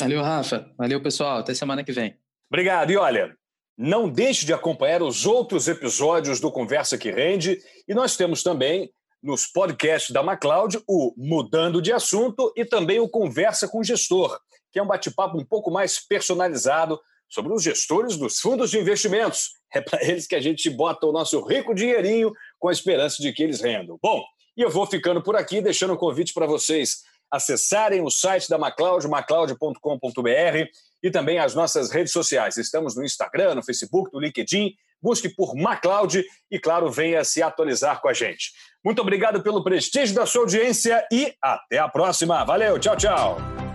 Valeu, 0.00 0.22
Rafa. 0.22 0.72
Valeu, 0.78 1.02
pessoal. 1.02 1.38
Até 1.38 1.54
semana 1.54 1.82
que 1.82 1.92
vem. 1.92 2.16
Obrigado. 2.50 2.90
E 2.90 2.96
olha, 2.96 3.36
não 3.82 4.10
deixe 4.10 4.44
de 4.44 4.52
acompanhar 4.52 5.02
os 5.02 5.24
outros 5.24 5.66
episódios 5.66 6.38
do 6.38 6.52
Conversa 6.52 6.98
que 6.98 7.10
Rende. 7.10 7.58
E 7.88 7.94
nós 7.94 8.14
temos 8.14 8.42
também 8.42 8.92
nos 9.22 9.46
podcasts 9.46 10.10
da 10.10 10.22
MacLeod 10.22 10.82
o 10.86 11.14
Mudando 11.16 11.80
de 11.80 11.90
Assunto 11.90 12.52
e 12.54 12.62
também 12.62 13.00
o 13.00 13.08
Conversa 13.08 13.66
com 13.66 13.78
o 13.78 13.84
Gestor, 13.84 14.38
que 14.70 14.78
é 14.78 14.82
um 14.82 14.86
bate-papo 14.86 15.38
um 15.38 15.44
pouco 15.46 15.70
mais 15.70 15.98
personalizado 15.98 17.00
sobre 17.26 17.54
os 17.54 17.62
gestores 17.62 18.18
dos 18.18 18.38
fundos 18.38 18.70
de 18.70 18.78
investimentos. 18.78 19.52
É 19.74 19.80
para 19.80 20.04
eles 20.04 20.26
que 20.26 20.34
a 20.34 20.40
gente 20.42 20.68
bota 20.68 21.06
o 21.06 21.12
nosso 21.12 21.40
rico 21.40 21.74
dinheirinho 21.74 22.32
com 22.58 22.68
a 22.68 22.72
esperança 22.72 23.22
de 23.22 23.32
que 23.32 23.42
eles 23.42 23.62
rendam. 23.62 23.98
Bom, 24.02 24.22
e 24.58 24.60
eu 24.60 24.68
vou 24.68 24.86
ficando 24.86 25.22
por 25.22 25.36
aqui, 25.36 25.62
deixando 25.62 25.94
um 25.94 25.96
convite 25.96 26.34
para 26.34 26.44
vocês 26.44 26.98
acessarem 27.30 28.02
o 28.02 28.10
site 28.10 28.46
da 28.46 28.58
MacLeod, 28.58 29.08
macleod.com.br 29.08 30.68
e 31.02 31.10
também 31.10 31.38
as 31.38 31.54
nossas 31.54 31.90
redes 31.90 32.12
sociais. 32.12 32.56
Estamos 32.56 32.96
no 32.96 33.04
Instagram, 33.04 33.54
no 33.54 33.62
Facebook, 33.62 34.10
no 34.12 34.20
LinkedIn. 34.20 34.74
Busque 35.02 35.28
por 35.28 35.54
MacLeod 35.54 36.24
e, 36.50 36.58
claro, 36.58 36.90
venha 36.90 37.24
se 37.24 37.42
atualizar 37.42 38.00
com 38.02 38.08
a 38.08 38.12
gente. 38.12 38.52
Muito 38.84 39.00
obrigado 39.00 39.42
pelo 39.42 39.64
prestígio 39.64 40.14
da 40.14 40.26
sua 40.26 40.42
audiência 40.42 41.06
e 41.10 41.32
até 41.40 41.78
a 41.78 41.88
próxima. 41.88 42.44
Valeu, 42.44 42.78
tchau, 42.78 42.96
tchau. 42.96 43.69